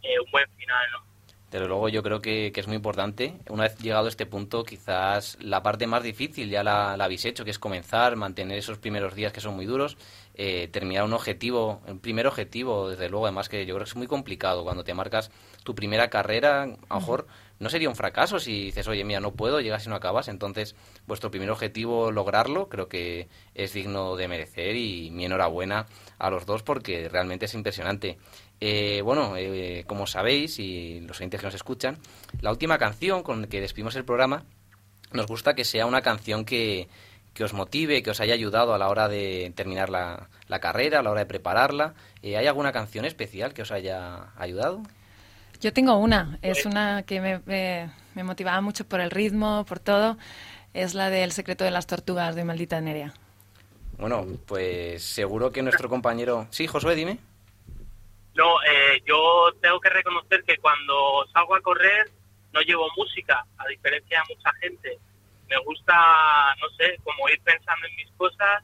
[0.02, 1.14] eh, un buen final, ¿no?
[1.54, 3.38] Desde luego yo creo que, es muy importante.
[3.48, 7.44] Una vez llegado a este punto, quizás la parte más difícil ya la, habéis hecho,
[7.44, 9.96] que es comenzar, mantener esos primeros días que son muy duros,
[10.34, 13.94] eh, terminar un objetivo, un primer objetivo, desde luego, además que yo creo que es
[13.94, 15.30] muy complicado cuando te marcas
[15.62, 17.28] tu primera carrera, a lo mejor
[17.64, 20.28] no sería un fracaso si dices, oye, mira, no puedo, llegas y no acabas.
[20.28, 25.86] Entonces, vuestro primer objetivo, lograrlo, creo que es digno de merecer y mi enhorabuena
[26.18, 28.18] a los dos porque realmente es impresionante.
[28.60, 31.98] Eh, bueno, eh, como sabéis y los oyentes que nos escuchan,
[32.42, 34.44] la última canción con la que despedimos el programa
[35.12, 36.88] nos gusta que sea una canción que,
[37.32, 40.98] que os motive, que os haya ayudado a la hora de terminar la, la carrera,
[40.98, 41.94] a la hora de prepararla.
[42.20, 44.82] Eh, ¿Hay alguna canción especial que os haya ayudado?
[45.64, 47.40] Yo tengo una, es una que me,
[48.14, 50.18] me, motivaba mucho por el ritmo, por todo.
[50.74, 53.14] Es la del secreto de las tortugas de Maldita Nerea.
[53.96, 56.48] Bueno, pues seguro que nuestro compañero...
[56.50, 57.16] Sí, Josué, dime.
[58.34, 62.10] No, eh, yo tengo que reconocer que cuando salgo a correr
[62.52, 64.98] no llevo música, a diferencia de mucha gente.
[65.48, 65.94] Me gusta,
[66.60, 68.62] no sé, como ir pensando en mis cosas.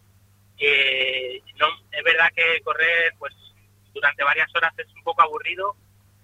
[1.58, 3.32] no, es verdad que correr, pues
[3.94, 5.74] durante varias horas es un poco aburrido,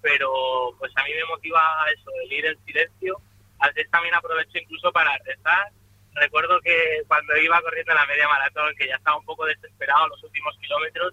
[0.06, 0.30] pero
[0.78, 1.60] pues a mí me motiva
[1.92, 3.20] eso, el ir en silencio.
[3.58, 5.72] A veces también aprovecho incluso para rezar.
[6.12, 10.22] Recuerdo que cuando iba corriendo la media maratón, que ya estaba un poco desesperado los
[10.22, 11.12] últimos kilómetros,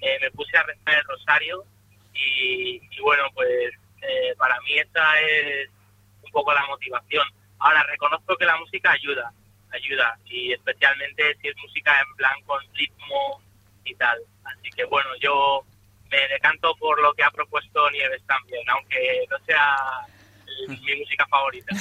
[0.00, 1.62] eh, me puse a rezar el rosario
[2.14, 5.68] y, bueno, pues eh, para mí esa es
[6.22, 7.28] un poco la motivación.
[7.58, 9.30] Ahora, reconozco que la música ayuda,
[9.72, 13.42] ayuda, y especialmente si es música en plan con ritmo
[13.84, 14.18] y tal.
[14.44, 15.66] Así que bueno, yo
[16.12, 19.76] me decanto por lo que ha propuesto Nieves también, aunque no sea
[20.68, 21.74] mi música favorita.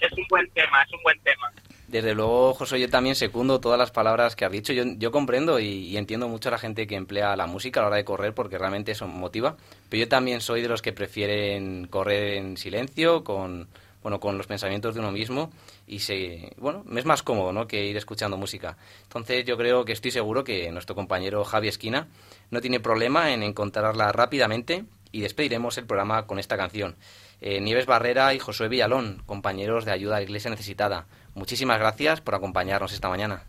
[0.00, 1.50] es un buen tema, es un buen tema.
[1.88, 4.72] Desde luego, José, yo también secundo todas las palabras que has dicho.
[4.72, 7.86] Yo, yo comprendo y, entiendo mucho a la gente que emplea la música a la
[7.88, 9.56] hora de correr porque realmente eso motiva.
[9.88, 13.68] Pero yo también soy de los que prefieren correr en silencio, con,
[14.04, 15.50] bueno, con los pensamientos de uno mismo
[15.86, 17.66] y se, bueno, me es más cómodo ¿no?
[17.66, 18.76] que ir escuchando música.
[19.04, 22.08] Entonces yo creo que estoy seguro que nuestro compañero Javi Esquina
[22.50, 26.96] no tiene problema en encontrarla rápidamente y despediremos el programa con esta canción.
[27.40, 31.06] Eh, Nieves Barrera y Josué Villalón, compañeros de ayuda a la Iglesia Necesitada.
[31.34, 33.44] Muchísimas gracias por acompañarnos esta mañana.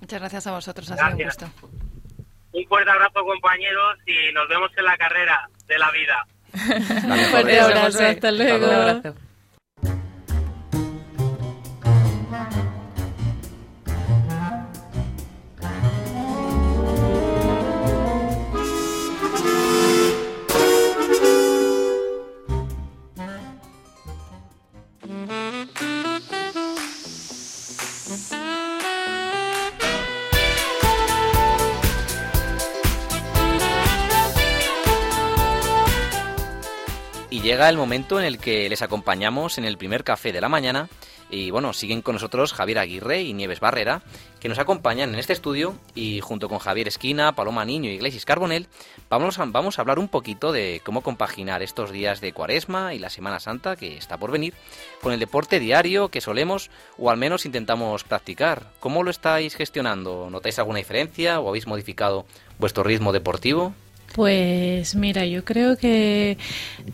[0.00, 1.46] Muchas gracias a vosotros, ha sido un gusto.
[2.52, 6.26] Un fuerte abrazo, compañeros, y nos vemos en la carrera de la vida.
[7.14, 9.18] un fuerte abrazo, hasta luego.
[37.58, 40.88] Llega el momento en el que les acompañamos en el primer café de la mañana
[41.28, 44.00] Y bueno, siguen con nosotros Javier Aguirre y Nieves Barrera,
[44.38, 48.24] que nos acompañan en este estudio y junto con Javier Esquina, Paloma Niño y Iglesias
[48.24, 48.68] Carbonel,
[49.10, 53.00] vamos a, vamos a hablar un poquito de cómo compaginar estos días de Cuaresma y
[53.00, 54.54] la Semana Santa que está por venir
[55.02, 58.70] con el deporte diario que solemos o al menos intentamos practicar.
[58.78, 60.28] ¿Cómo lo estáis gestionando?
[60.30, 62.24] ¿Notáis alguna diferencia o habéis modificado
[62.60, 63.74] vuestro ritmo deportivo?
[64.14, 66.38] Pues mira, yo creo que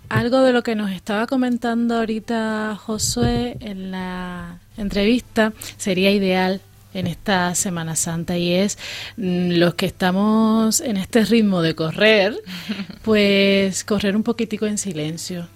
[0.09, 6.61] algo de lo que nos estaba comentando ahorita Josué en la entrevista sería ideal
[6.93, 8.79] en esta Semana Santa y es
[9.17, 12.37] mm, los que estamos en este ritmo de correr,
[13.03, 15.49] pues correr un poquitico en silencio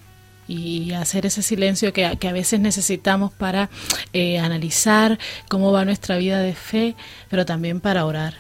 [0.49, 3.69] y hacer ese silencio que, a- que a veces necesitamos para
[4.15, 6.95] eh, analizar cómo va nuestra vida de fe,
[7.29, 8.35] pero también para orar.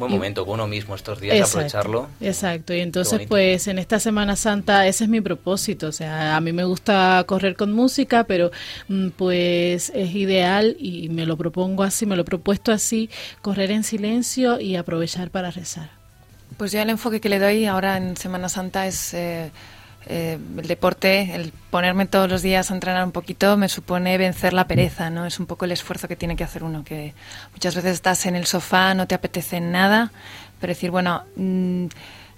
[0.00, 2.08] Buen Y- momento con uno mismo estos días, Exacto, aprovecharlo.
[2.20, 6.40] Exacto, y entonces pues en esta Semana Santa ese es mi propósito, o sea, a
[6.40, 8.50] mí me gusta correr con música, pero
[8.88, 13.08] mm, pues es ideal y me lo propongo así, me lo he propuesto así,
[13.42, 15.90] correr en silencio y aprovechar para rezar.
[16.56, 19.50] Pues yo el enfoque que le doy ahora en Semana Santa es eh,
[20.06, 24.52] eh, el deporte, el ponerme todos los días a entrenar un poquito me supone vencer
[24.52, 25.26] la pereza, ¿no?
[25.26, 27.14] Es un poco el esfuerzo que tiene que hacer uno, que
[27.52, 30.10] muchas veces estás en el sofá, no te apetece nada,
[30.60, 31.86] pero decir, bueno, mm,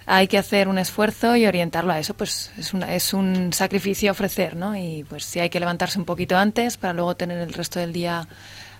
[0.05, 4.09] hay que hacer un esfuerzo y orientarlo a eso, pues es, una- es un sacrificio
[4.09, 4.75] a ofrecer, ¿no?
[4.75, 7.93] Y pues sí hay que levantarse un poquito antes para luego tener el resto del
[7.93, 8.27] día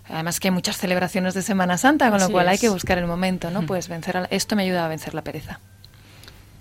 [0.09, 3.07] Además que hay muchas celebraciones de Semana Santa, con lo cual hay que buscar el
[3.07, 3.65] momento, ¿no?
[3.65, 5.61] Pues vencer a- esto me ayuda a vencer la pereza.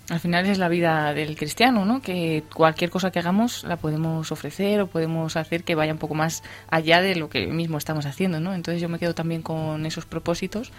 [0.09, 2.01] Al final es la vida del cristiano, ¿no?
[2.01, 6.13] Que cualquier cosa que hagamos la podemos ofrecer o podemos hacer que vaya un poco
[6.13, 8.53] más allá de lo que mismo estamos haciendo, ¿no?
[8.53, 10.71] Entonces yo me quedo también con esos propósitos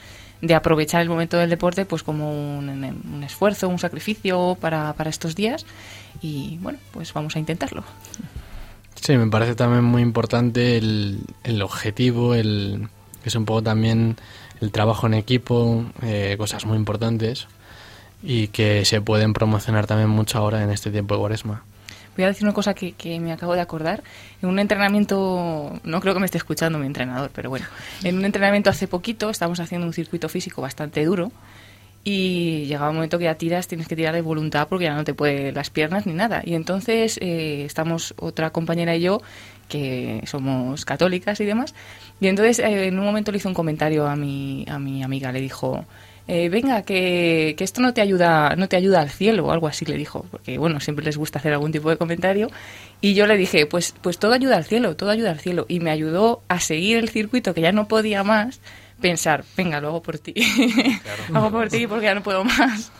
[0.43, 5.35] de aprovechar el momento del deporte pues como un, esfuerzo, un sacrificio para, para estos
[5.35, 5.64] días
[6.20, 7.83] y bueno, pues vamos a intentarlo.
[9.01, 12.89] Sí, me parece también muy importante el, el objetivo, el
[13.25, 14.16] es un poco también
[14.61, 17.49] el trabajo en equipo, eh, cosas muy importantes
[18.25, 21.62] y que se pueden promocionar también mucho ahora en este tiempo de cuaresma.
[22.16, 24.03] Voy a decir una cosa que, que me acabo de acordar.
[24.41, 27.66] En un entrenamiento, no creo que me esté escuchando mi entrenador, pero bueno,
[28.03, 31.33] en un entrenamiento hace poquito estábamos haciendo un circuito físico bastante duro
[32.05, 35.05] y llegaba un momento que ya tiras, tienes que tirar de voluntad porque ya no
[35.05, 36.43] te puede las piernas ni nada.
[36.45, 39.22] Y entonces eh, estamos otra compañera y yo
[39.68, 41.75] que somos católicas y demás.
[42.20, 45.33] Y entonces eh, en un momento le hizo un comentario a mi, a mi amiga,
[45.33, 45.85] le dijo,
[46.27, 49.66] eh, venga, que, que esto no te ayuda, no te ayuda al cielo o algo
[49.66, 52.51] así le dijo, porque bueno, siempre les gusta hacer algún tipo de comentario.
[53.01, 55.66] Y yo le dije, pues, pues todo ayuda al cielo, todo ayuda al cielo.
[55.68, 58.61] Y me ayudó a seguir el circuito que ya no podía más,
[59.01, 60.35] pensar, venga, lo hago por ti.
[61.29, 62.91] lo hago por ti porque ya no puedo más.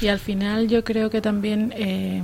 [0.00, 2.22] Y al final yo creo que también, eh,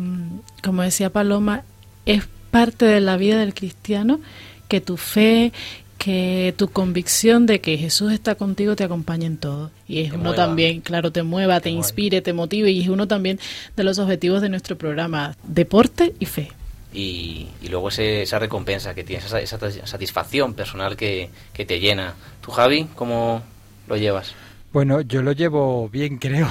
[0.63, 1.65] como decía Paloma,
[2.07, 4.21] es parte de la vida del cristiano
[4.69, 5.53] que tu fe,
[5.99, 9.71] que tu convicción de que Jesús está contigo te acompañe en todo.
[9.89, 10.37] Y es Te uno mueva.
[10.47, 13.39] también, claro, te mueva, te, inspire, te motive y es uno también
[13.77, 16.53] de los objetivos de nuestro programa, deporte y fe.
[16.93, 21.79] y, y luego ese- esa recompensa que tienes, esa, esa satisfacción personal que, que te
[21.81, 22.15] llena.
[22.41, 23.43] ¿Tú, Javi, cómo
[23.89, 24.33] lo llevas?
[24.73, 26.49] Bueno, yo lo llevo bien, creo.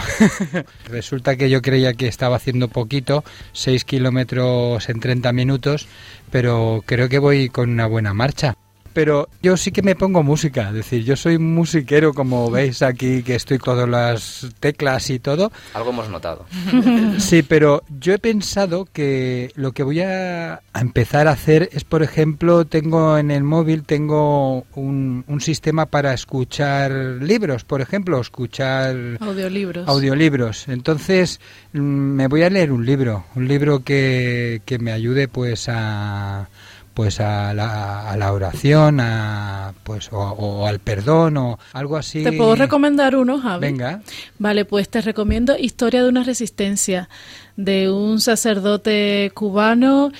[0.87, 3.23] Resulta que yo creía que estaba haciendo poquito,
[3.53, 5.87] 6 kilómetros en 30 minutos,
[6.31, 8.55] pero creo que voy con una buena marcha.
[8.95, 13.21] Pero yo sí que me pongo música, es decir, yo soy musiquero, como veis aquí,
[13.21, 15.51] que estoy con todas las teclas y todo.
[15.73, 16.45] Algo hemos notado.
[17.17, 21.83] Sí, pero yo he pensado que lo que voy a a empezar a hacer es,
[21.83, 26.91] por ejemplo, tengo en el móvil tengo un, un sistema para escuchar
[27.21, 29.87] libros, por ejemplo, escuchar Audiolibros.
[29.87, 30.67] audiolibros.
[30.67, 31.39] Entonces
[31.73, 36.47] mm, me voy a leer un libro, un libro que, que me ayude pues a
[36.95, 42.23] pues a la, a la oración, a pues o, o al perdón o algo así.
[42.23, 43.61] ¿Te puedo recomendar uno, Javi?
[43.61, 44.01] Venga.
[44.39, 47.09] Vale, pues te recomiendo Historia de una resistencia
[47.57, 50.11] de un sacerdote cubano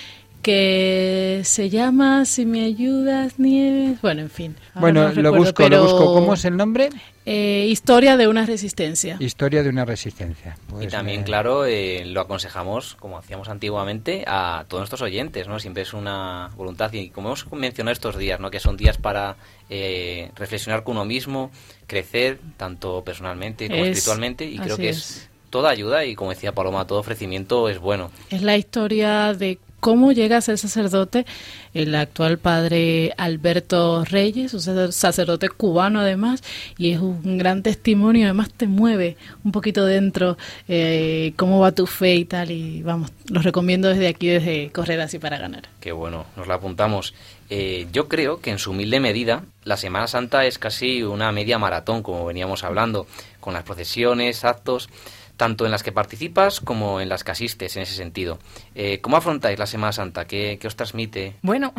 [0.46, 4.00] que se llama Si me ayudas, Nieves.
[4.00, 4.56] Bueno, en fin.
[4.76, 6.14] Bueno, no lo recuerdo, busco, pero, lo busco.
[6.14, 6.90] ¿Cómo es el nombre?
[7.26, 9.18] eh, Historia de una resistencia.
[9.20, 10.56] Historia de una resistencia.
[10.70, 15.48] Pues, y también, eh, claro, eh, lo aconsejamos, como hacíamos antiguamente, a todos nuestros oyentes,
[15.48, 15.60] ¿no?
[15.60, 18.52] Siempre es una voluntad, y como hemos mencionado estos días, ¿no?
[18.52, 19.38] Que son días para
[19.72, 21.50] eh, reflexionar con uno mismo,
[21.88, 25.28] crecer, tanto personalmente como Es- espiritualmente, y creo que es.
[25.50, 28.12] toda ayuda, y como decía Paloma, todo ofrecimiento es bueno.
[28.30, 31.28] Es la historia de cómo llega a ser sacerdote
[31.76, 36.42] el actual padre Alberto Reyes, un sacerdote cubano además,
[36.76, 41.86] y es un gran testimonio, además te mueve un poquito dentro eh, cómo va tu
[41.86, 45.70] fe y tal, y vamos, los recomiendo desde aquí, desde Correr Así para Ganar.
[45.82, 47.14] Qué bueno, nos la apuntamos.
[47.52, 51.60] Eh, yo creo que en su humilde medida la Semana Santa es casi una media
[51.60, 53.06] maratón, como veníamos hablando,
[53.40, 54.90] con las procesiones, actos
[55.38, 58.40] tanto en las que participas como en las que asistes en ese sentido.
[58.74, 60.26] Eh, ¿Cómo afrontáis la Semana Santa?
[60.26, 61.36] ¿Qué, os transmite?
[61.42, 61.74] Bueno,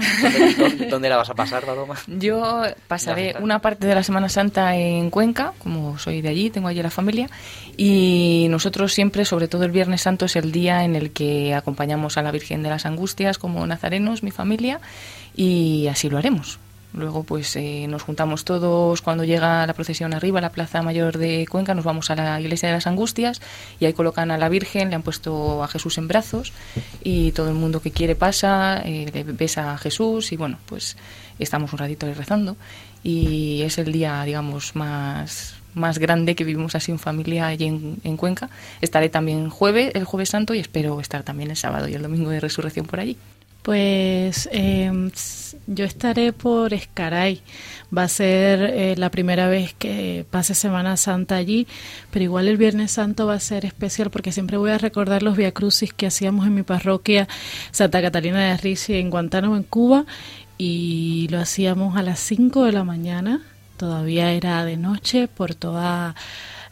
[0.90, 1.96] ¿Dónde, la vas a pasar, Paloma?
[2.06, 6.68] Yo pasaré una parte de la Semana Santa en Cuenca, como soy de allí, tengo
[6.68, 7.28] allí la familia,
[7.76, 12.16] y nosotros siempre, sobre todo el Viernes Santo, es el día en el que acompañamos
[12.18, 14.80] a la Virgen de las Angustias como nazarenos, mi familia,
[15.34, 16.58] y así lo haremos.
[16.96, 21.18] Luego pues eh, nos juntamos todos cuando llega la procesión arriba a la Plaza Mayor
[21.18, 23.42] de Cuenca, nos vamos a la Iglesia de las Angustias
[23.78, 26.54] y ahí colocan a la Virgen, le han puesto a Jesús en brazos
[27.04, 30.96] y todo el mundo que quiere pasa, eh, le besa a Jesús y bueno, pues
[31.38, 32.56] estamos un ratito ahí rezando
[33.02, 37.98] y es el día, digamos, más más grande que vivimos así en familia allí en,
[38.02, 38.48] en Cuenca.
[38.80, 42.30] Estaré también jueves, el jueves santo y espero estar también el sábado y el domingo
[42.30, 43.18] de resurrección por allí.
[43.66, 45.10] Pues em,
[45.66, 47.42] yo estaré por Escaray.
[47.94, 51.66] Va a ser eh, la primera vez que pase Semana Santa allí,
[52.12, 55.36] pero igual el Viernes Santo va a ser especial porque siempre voy a recordar los
[55.36, 57.26] viacrucis que hacíamos en mi parroquia
[57.72, 60.06] Santa Catalina de Risi en Guantánamo, en Cuba,
[60.58, 63.42] y lo hacíamos a las 5 de la mañana.
[63.78, 66.14] Todavía era de noche por toda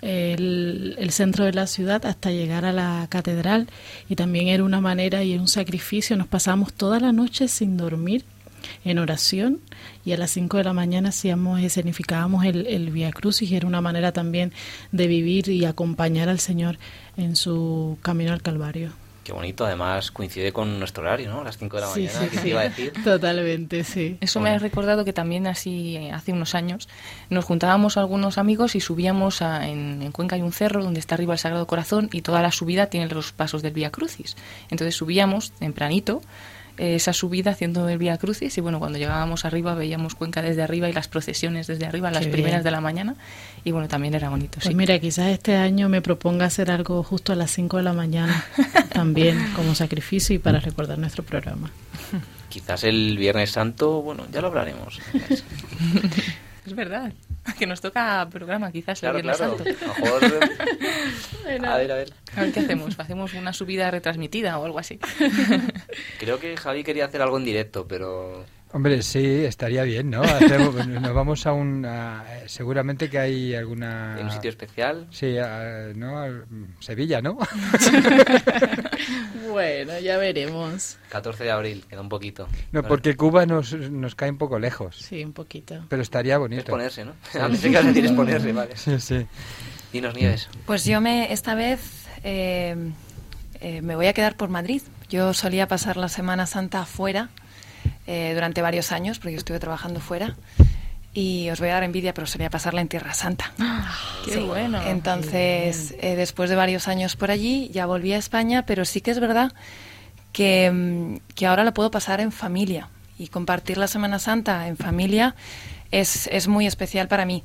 [0.04, 3.68] el, centro de la ciudad hasta llegar a la catedral
[4.08, 6.16] y también era una manera y un sacrificio.
[6.16, 8.24] Nos pasamos toda la noche sin dormir
[8.84, 9.60] en oración
[10.04, 13.66] y a las 5 de la mañana hacíamos, escenificábamos el, el Via Crucis y era
[13.66, 14.52] una manera también
[14.92, 16.78] de vivir y acompañar al Señor
[17.16, 19.03] en su camino al Calvario.
[19.24, 21.42] Qué bonito, además coincide con nuestro horario, ¿no?
[21.42, 22.92] las 5 de la mañana, sí, iba a decir?
[23.02, 24.18] Totalmente, sí.
[24.20, 26.90] Eso me ha recordado que también así hace unos años
[27.30, 31.14] nos juntábamos algunos amigos y subíamos a, en, en, Cuenca hay un cerro donde está
[31.14, 34.36] arriba el Sagrado Corazón y toda la subida tiene los pasos del Vía Crucis.
[34.70, 36.20] Entonces subíamos tempranito
[36.76, 40.88] esa subida haciendo el Vía Crucis y bueno, cuando llegábamos arriba veíamos Cuenca desde arriba
[40.88, 43.14] y las procesiones desde arriba, las primeras de la mañana
[43.64, 44.58] y bueno, también era bonito.
[44.62, 47.92] Pues mira, quizás este año me proponga hacer algo justo a las 5 de la
[47.92, 48.44] mañana
[48.92, 51.70] también como sacrificio y para recordar nuestro programa.
[52.48, 55.00] Quizás el Viernes Santo, bueno, ya lo hablaremos.
[56.66, 57.12] es verdad.
[57.58, 59.64] Que nos toca programa, quizás el Viernes Santo.
[61.44, 62.12] A ver, a ver.
[62.34, 62.98] A ver qué hacemos.
[62.98, 64.98] ¿Hacemos una subida retransmitida o algo así?
[66.18, 70.22] Creo que Javi quería hacer algo en directo, pero Hombre, sí, estaría bien, ¿no?
[71.00, 71.86] nos vamos a un...
[72.46, 74.18] seguramente que hay alguna...
[74.18, 75.06] ¿En un sitio especial?
[75.10, 75.36] Sí,
[75.94, 76.24] ¿no?
[76.80, 77.38] Sevilla, ¿no?
[79.48, 80.98] bueno, ya veremos.
[81.08, 82.48] 14 de abril, queda un poquito.
[82.72, 84.96] No, porque Cuba nos, nos cae un poco lejos.
[84.96, 85.86] Sí, un poquito.
[85.88, 86.62] Pero estaría bonito.
[86.62, 87.12] Es ponerse, ¿no?
[87.40, 88.76] A veces que decir es ponerse, vale.
[88.76, 89.24] Sí, sí.
[89.92, 90.48] Dinos, Nieves.
[90.66, 92.08] Pues yo me, esta vez...
[92.24, 92.74] Eh,
[93.60, 94.82] eh, me voy a quedar por Madrid.
[95.08, 97.30] Yo solía pasar la Semana Santa afuera,
[98.06, 100.36] eh, durante varios años, porque yo estuve trabajando fuera.
[101.12, 103.52] Y os voy a dar envidia, pero sería pasarla en Tierra Santa.
[104.24, 104.82] ¡Qué bueno!
[104.82, 109.12] Entonces, eh, después de varios años por allí, ya volví a España, pero sí que
[109.12, 109.52] es verdad
[110.32, 112.88] que, mm, que ahora la puedo pasar en familia.
[113.16, 115.36] Y compartir la Semana Santa en familia
[115.92, 117.44] es, es muy especial para mí.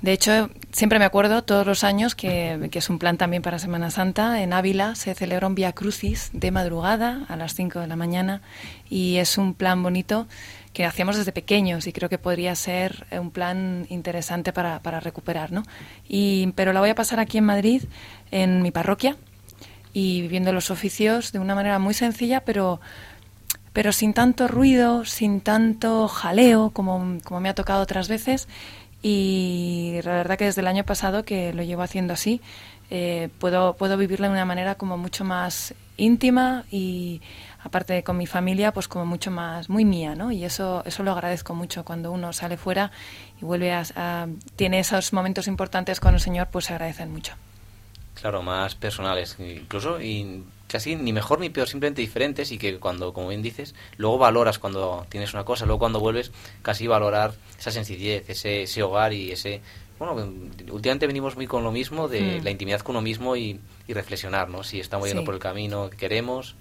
[0.00, 3.90] De hecho, siempre me acuerdo todos los años que, es un plan también para Semana
[3.90, 4.40] Santa.
[4.42, 8.40] En Ávila se celebra un Via Crucis de madrugada a las 5 de la mañana
[8.88, 10.28] y es un plan bonito
[10.72, 15.50] que hacíamos desde pequeños y creo que podría ser un plan interesante para, para recuperar.
[15.50, 15.64] ¿no?
[16.08, 17.82] Y, pero la voy a pasar aquí en Madrid,
[18.30, 19.16] en mi parroquia,
[19.92, 22.80] y viviendo los oficios de una manera muy sencilla, pero
[23.72, 28.48] pero sin tanto ruido, sin tanto jaleo como, como me ha tocado otras veces
[29.02, 32.40] y la verdad que desde el año pasado que lo llevo haciendo así,
[32.90, 37.20] eh, puedo, puedo vivirlo de una manera como mucho más íntima y
[37.62, 40.32] aparte con mi familia, pues como mucho más, muy mía, ¿no?
[40.32, 42.90] Y eso, eso lo agradezco mucho cuando uno sale fuera
[43.40, 47.34] y vuelve a, tiene esos momentos importantes con el Señor, pues se agradecen mucho.
[48.14, 50.00] Claro, más personales, incluso
[50.68, 54.58] casi ni mejor ni peor, simplemente diferentes y que cuando, como bien dices, luego valoras
[54.58, 56.30] cuando tienes una cosa, luego cuando vuelves,
[56.62, 59.60] casi valorar esa sencillez, ese, ese hogar y ese...
[59.98, 60.14] Bueno,
[60.70, 62.44] últimamente venimos muy con lo mismo de hmm.
[62.44, 63.58] la intimidad con uno mismo y,
[63.88, 64.62] reflexionar, ¿no?
[64.62, 66.54] Si estamos yendo por el camino que queremos,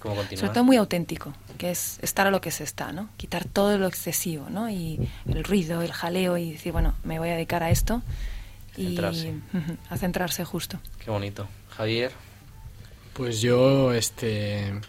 [0.00, 0.38] cómo continuar.
[0.38, 3.10] Sobre todo muy auténtico, que es estar a lo que se está, ¿no?
[3.16, 4.70] Quitar todo lo excesivo, ¿no?
[4.70, 4.98] Y
[5.28, 8.02] el ruido, el jaleo y decir, bueno, me voy a dedicar a esto
[8.76, 10.80] y a centrarse justo.
[11.04, 11.46] Qué bonito.
[11.68, 12.10] Javier.
[13.20, 14.80] Pues yo, este,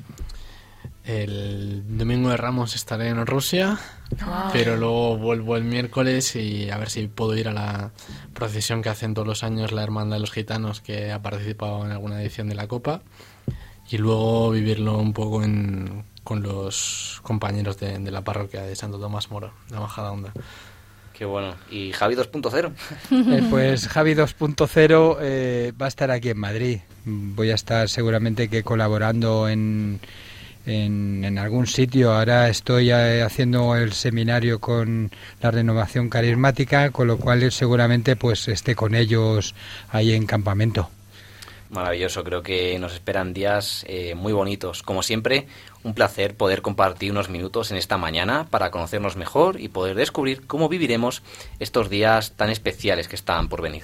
[1.04, 3.78] El domingo de Ramos estaré en Rusia,
[4.54, 7.92] pero luego vuelvo el miércoles y a ver si puedo ir a la
[8.34, 11.92] procesión que hacen todos los años la Hermandad de los Gitanos, que ha participado en
[11.92, 13.02] alguna edición de la Copa,
[13.90, 18.98] y luego vivirlo un poco en- con los compañeros de, de la parroquia de Santo
[18.98, 20.32] Tomás Moro, de Bajada Onda.
[21.14, 21.56] Qué bueno.
[21.70, 22.72] ¿Y Javi 2.0?
[23.12, 26.80] Eh, pues Javi 2.0 eh, va a estar aquí en Madrid.
[27.06, 30.00] Voy a estar seguramente que colaborando en,
[30.66, 32.14] en, algún sitio.
[32.14, 38.48] Ahora estoy eh, haciendo el seminario con la renovación carismática, con lo cual seguramente pues
[38.48, 39.56] esté con ellos
[39.90, 40.90] ahí en campamento.
[41.72, 44.84] Maravilloso, creo que nos esperan días eh, muy bonitos.
[44.84, 45.48] Como siempre,
[45.84, 50.46] un placer poder compartir unos minutos en esta mañana para conocernos mejor y poder descubrir
[50.46, 51.24] cómo viviremos
[51.60, 53.84] estos días tan especiales que están por venir.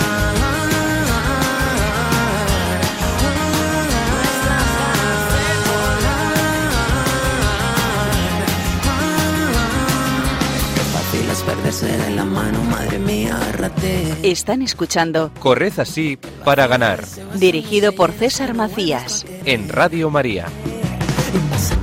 [11.71, 14.15] Perderse de la mano, madre mía, agárrate.
[14.23, 17.03] Están escuchando Corred así para ganar.
[17.35, 19.25] Dirigido por César Macías.
[19.45, 20.47] En Radio María.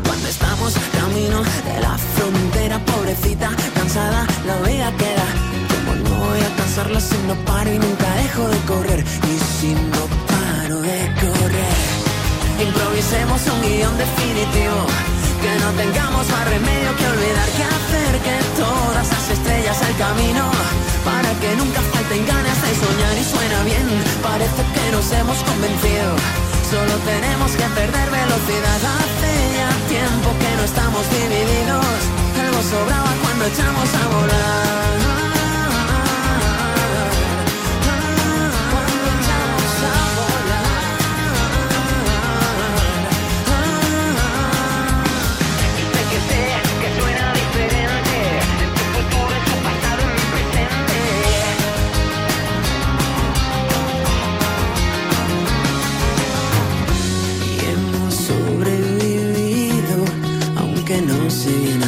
[0.05, 5.27] Cuando estamos camino de la frontera, pobrecita, cansada, la vida queda.
[5.73, 9.01] Como no voy a cansarla si no paro y nunca dejo de correr.
[9.01, 11.79] Y si no paro de correr,
[12.67, 14.87] improvisemos un guion definitivo.
[15.43, 19.31] Que no tengamos más remedio que olvidar que hacer que todas las
[19.77, 20.51] al camino.
[21.05, 23.87] Para que nunca falten ganas de soñar y suena bien.
[24.23, 26.17] Parece que nos hemos convencido.
[26.71, 28.81] Solo tenemos que perder velocidad.
[28.97, 31.85] Hace ya tiempo que no estamos divididos.
[32.41, 35.18] Algo sobraba cuando echamos a volar.
[61.47, 61.81] Bien.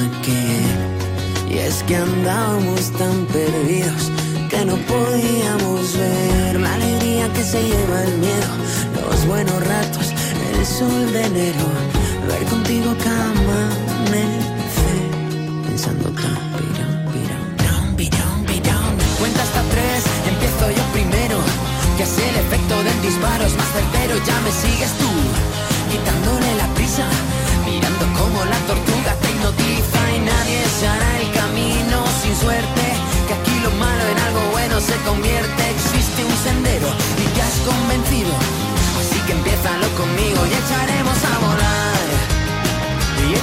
[1.49, 4.11] Y es que andábamos tan perdidos
[4.49, 8.53] que no podíamos ver la alegría que se lleva el miedo,
[9.09, 10.13] los buenos ratos,
[10.55, 11.67] el sol de enero,
[12.29, 15.03] ver contigo cada amanecer,
[15.67, 18.93] pensando tan pirón, pirón, pirón, pirón, pirón.
[19.19, 21.39] Cuenta hasta tres, empiezo yo primero.
[21.97, 25.11] Que es el efecto del disparo es más certero, ya me sigues tú,
[25.91, 26.50] quitándole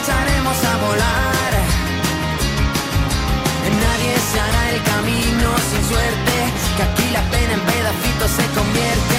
[0.07, 1.53] echaremos a volar.
[3.81, 6.35] Nadie se hará el camino sin suerte,
[6.77, 9.17] que aquí la pena en pedacitos se convierte.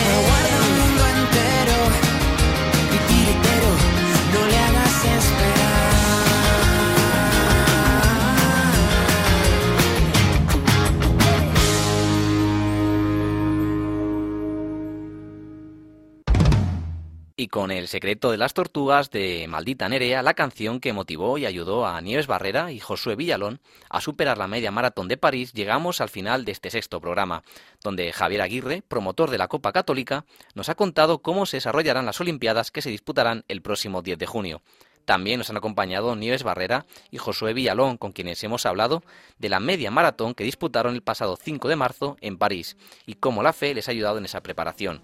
[17.51, 21.87] Con El secreto de las tortugas de Maldita Nerea, la canción que motivó y ayudó
[21.87, 26.09] a Nieves Barrera y Josué Villalón a superar la media maratón de París, llegamos al
[26.09, 27.43] final de este sexto programa,
[27.83, 30.25] donde Javier Aguirre, promotor de la Copa Católica,
[30.55, 34.27] nos ha contado cómo se desarrollarán las Olimpiadas que se disputarán el próximo 10 de
[34.27, 34.63] junio.
[35.05, 39.03] También nos han acompañado Nieves Barrera y Josué Villalón, con quienes hemos hablado
[39.39, 42.77] de la media maratón que disputaron el pasado 5 de marzo en París
[43.07, 45.03] y cómo la fe les ha ayudado en esa preparación.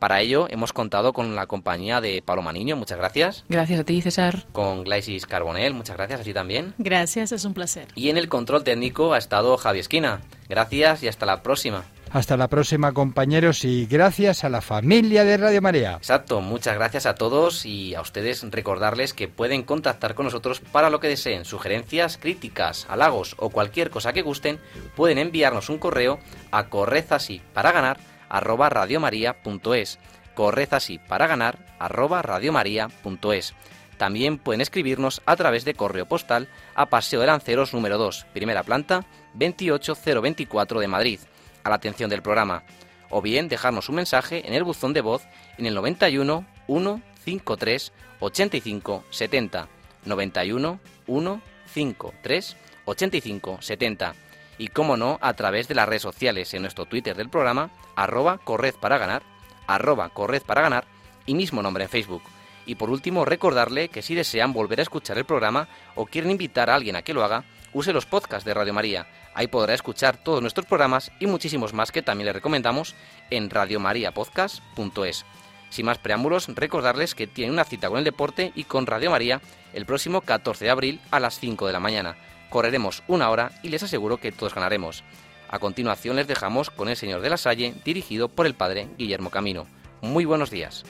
[0.00, 3.44] Para ello hemos contado con la compañía de Paloma Niño, muchas gracias.
[3.50, 4.46] Gracias a ti, César.
[4.50, 6.72] Con Glaisis Carbonel, muchas gracias a ti también.
[6.78, 7.86] Gracias, es un placer.
[7.94, 10.22] Y en el control técnico ha estado Javi Esquina.
[10.48, 11.84] Gracias y hasta la próxima.
[12.12, 15.96] Hasta la próxima compañeros y gracias a la familia de Radio María.
[15.96, 20.88] Exacto, muchas gracias a todos y a ustedes recordarles que pueden contactar con nosotros para
[20.88, 24.58] lo que deseen, sugerencias, críticas, halagos o cualquier cosa que gusten,
[24.96, 26.18] pueden enviarnos un correo
[26.50, 29.98] a correzasí para ganar arroba radiomaria.es,
[30.34, 33.54] correzasí para ganar arroba radiomaria.es.
[33.98, 38.62] También pueden escribirnos a través de correo postal a Paseo de Lanceros número 2, primera
[38.62, 39.04] planta,
[39.34, 41.20] 28024 de Madrid
[41.62, 42.62] a la atención del programa,
[43.10, 45.24] o bien dejarnos un mensaje en el buzón de voz
[45.58, 49.68] en el 91 153 85 70
[50.06, 52.56] 91 153
[52.86, 54.14] 85 70
[54.60, 58.36] y como no a través de las redes sociales en nuestro Twitter del programa arroba
[58.36, 59.22] corred para ganar
[59.66, 60.84] arroba corred para ganar
[61.24, 62.22] y mismo nombre en Facebook.
[62.66, 66.68] Y por último recordarle que si desean volver a escuchar el programa o quieren invitar
[66.68, 70.18] a alguien a que lo haga, use los podcasts de Radio María Ahí podrá escuchar
[70.18, 72.94] todos nuestros programas y muchísimos más que también le recomendamos
[73.30, 75.24] en radiomariapodcast.es.
[75.70, 79.40] Sin más preámbulos, recordarles que tienen una cita con el deporte y con Radio María
[79.72, 82.16] el próximo 14 de abril a las 5 de la mañana.
[82.50, 85.04] Correremos una hora y les aseguro que todos ganaremos.
[85.48, 89.30] A continuación les dejamos con El Señor de la Salle, dirigido por el Padre Guillermo
[89.30, 89.66] Camino.
[90.02, 90.84] Muy buenos días.